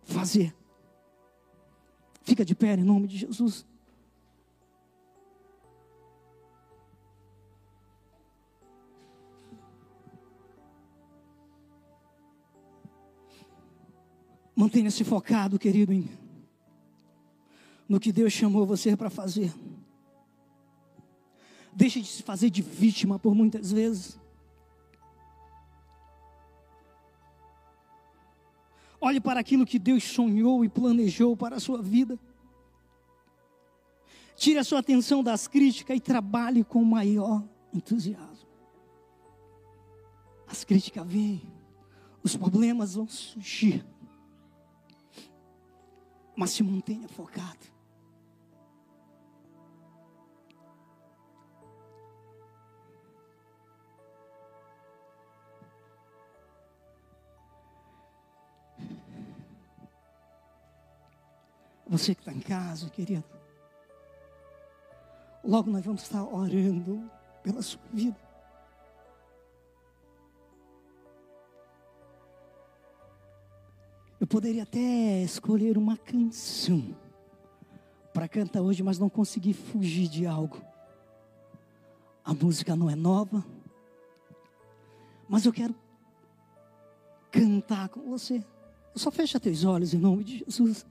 fazer. 0.02 0.54
Fica 2.22 2.44
de 2.44 2.54
pé 2.54 2.74
em 2.74 2.84
nome 2.84 3.06
de 3.06 3.18
Jesus. 3.18 3.66
Mantenha-se 14.56 15.02
focado, 15.02 15.58
querido, 15.58 15.92
em, 15.92 16.08
no 17.88 17.98
que 17.98 18.12
Deus 18.12 18.32
chamou 18.32 18.64
você 18.64 18.96
para 18.96 19.10
fazer. 19.10 19.52
Deixe 21.74 22.00
de 22.00 22.06
se 22.06 22.22
fazer 22.22 22.50
de 22.50 22.62
vítima 22.62 23.18
por 23.18 23.34
muitas 23.34 23.72
vezes. 23.72 24.23
Olhe 29.04 29.20
para 29.20 29.40
aquilo 29.40 29.66
que 29.66 29.78
Deus 29.78 30.02
sonhou 30.04 30.64
e 30.64 30.68
planejou 30.68 31.36
para 31.36 31.56
a 31.56 31.60
sua 31.60 31.82
vida. 31.82 32.18
Tire 34.34 34.58
a 34.58 34.64
sua 34.64 34.78
atenção 34.78 35.22
das 35.22 35.46
críticas 35.46 35.96
e 35.96 36.00
trabalhe 36.00 36.64
com 36.64 36.82
maior 36.82 37.44
entusiasmo. 37.72 38.48
As 40.46 40.64
críticas 40.64 41.06
vêm, 41.06 41.42
os 42.22 42.36
problemas 42.36 42.94
vão 42.94 43.06
surgir 43.06 43.84
mas 46.36 46.50
se 46.50 46.62
mantenha 46.62 47.08
focado. 47.08 47.73
Você 61.94 62.12
que 62.12 62.22
está 62.22 62.32
em 62.32 62.40
casa, 62.40 62.90
querido, 62.90 63.22
logo 65.44 65.70
nós 65.70 65.84
vamos 65.84 66.02
estar 66.02 66.24
orando 66.24 67.08
pela 67.40 67.62
sua 67.62 67.80
vida. 67.92 68.18
Eu 74.18 74.26
poderia 74.26 74.64
até 74.64 75.22
escolher 75.22 75.78
uma 75.78 75.96
canção 75.96 76.96
para 78.12 78.26
cantar 78.26 78.60
hoje, 78.60 78.82
mas 78.82 78.98
não 78.98 79.08
consegui 79.08 79.52
fugir 79.52 80.08
de 80.08 80.26
algo. 80.26 80.60
A 82.24 82.34
música 82.34 82.74
não 82.74 82.90
é 82.90 82.96
nova, 82.96 83.44
mas 85.28 85.46
eu 85.46 85.52
quero 85.52 85.76
cantar 87.30 87.88
com 87.88 88.00
você. 88.10 88.44
Só 88.96 89.12
fecha 89.12 89.38
teus 89.38 89.62
olhos 89.64 89.94
em 89.94 89.98
nome 89.98 90.24
de 90.24 90.38
Jesus. 90.38 90.84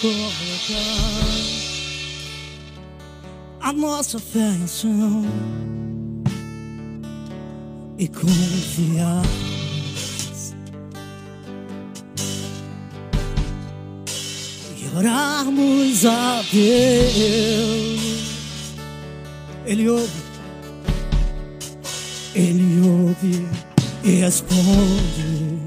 Colocar 0.00 0.40
a 3.60 3.72
nossa 3.72 4.18
fé 4.18 4.38
em 4.38 4.64
ação 4.64 5.24
e 7.98 8.08
confiar. 8.08 9.22
E 14.78 14.96
orarmos 14.96 16.06
a 16.06 16.42
Deus, 16.50 18.00
Ele 19.66 19.88
ouve, 19.88 20.10
Ele 22.34 22.88
ouve 22.88 23.46
e 24.02 24.10
responde. 24.12 25.60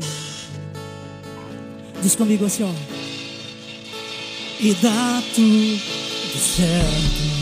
Diz 2.02 2.16
comigo 2.16 2.46
assim, 2.46 2.64
ó 2.64 2.93
e 4.64 4.74
dá 4.76 5.22
tudo 5.36 6.40
certo. 6.40 7.34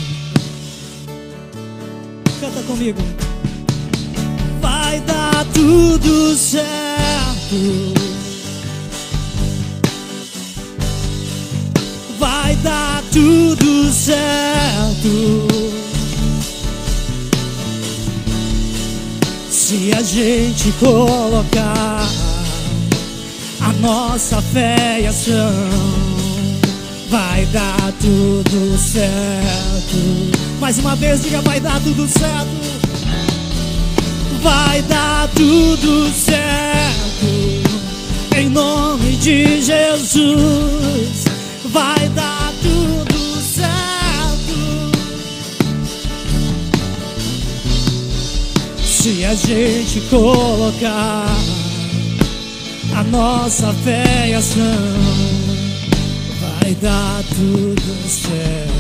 Canta 2.40 2.64
comigo. 2.64 3.00
Vai 4.60 5.00
dar 5.02 5.46
tudo 5.54 6.36
certo. 6.36 7.94
Vai 12.18 12.56
dar 12.56 13.04
tudo 13.12 13.94
certo. 13.94 15.48
Se 19.52 19.94
a 19.94 20.02
gente 20.02 20.72
colocar 20.80 22.08
a 23.60 23.74
nossa 23.74 24.42
fé 24.42 25.02
e 25.02 25.08
ação 25.08 25.91
vai 27.12 27.46
dar 27.48 27.92
tudo 28.00 28.78
certo. 28.78 30.60
Mais 30.62 30.80
uma 30.80 30.96
vez, 30.96 31.22
diga: 31.22 31.42
vai 31.42 31.60
dar 31.60 31.80
tudo 31.82 32.08
certo. 32.08 32.50
Vai 34.42 34.82
dar 34.84 35.28
tudo 35.36 36.10
certo. 36.14 37.28
Em 38.36 38.50
nome 38.50 39.18
de 39.18 39.62
Jesus, 39.62 41.26
vai 41.66 42.10
dar 42.16 42.54
tudo 42.62 43.42
certo. 43.42 44.92
Se 48.84 49.26
a 49.26 49.36
gente 49.36 50.00
colocar 50.10 51.28
a 52.96 53.04
nossa 53.04 53.74
fé 53.84 54.30
e 54.30 54.34
ação 54.34 55.31
vai 56.72 56.76
dar 56.76 57.24
tudo 57.24 58.08
certo. 58.08 58.71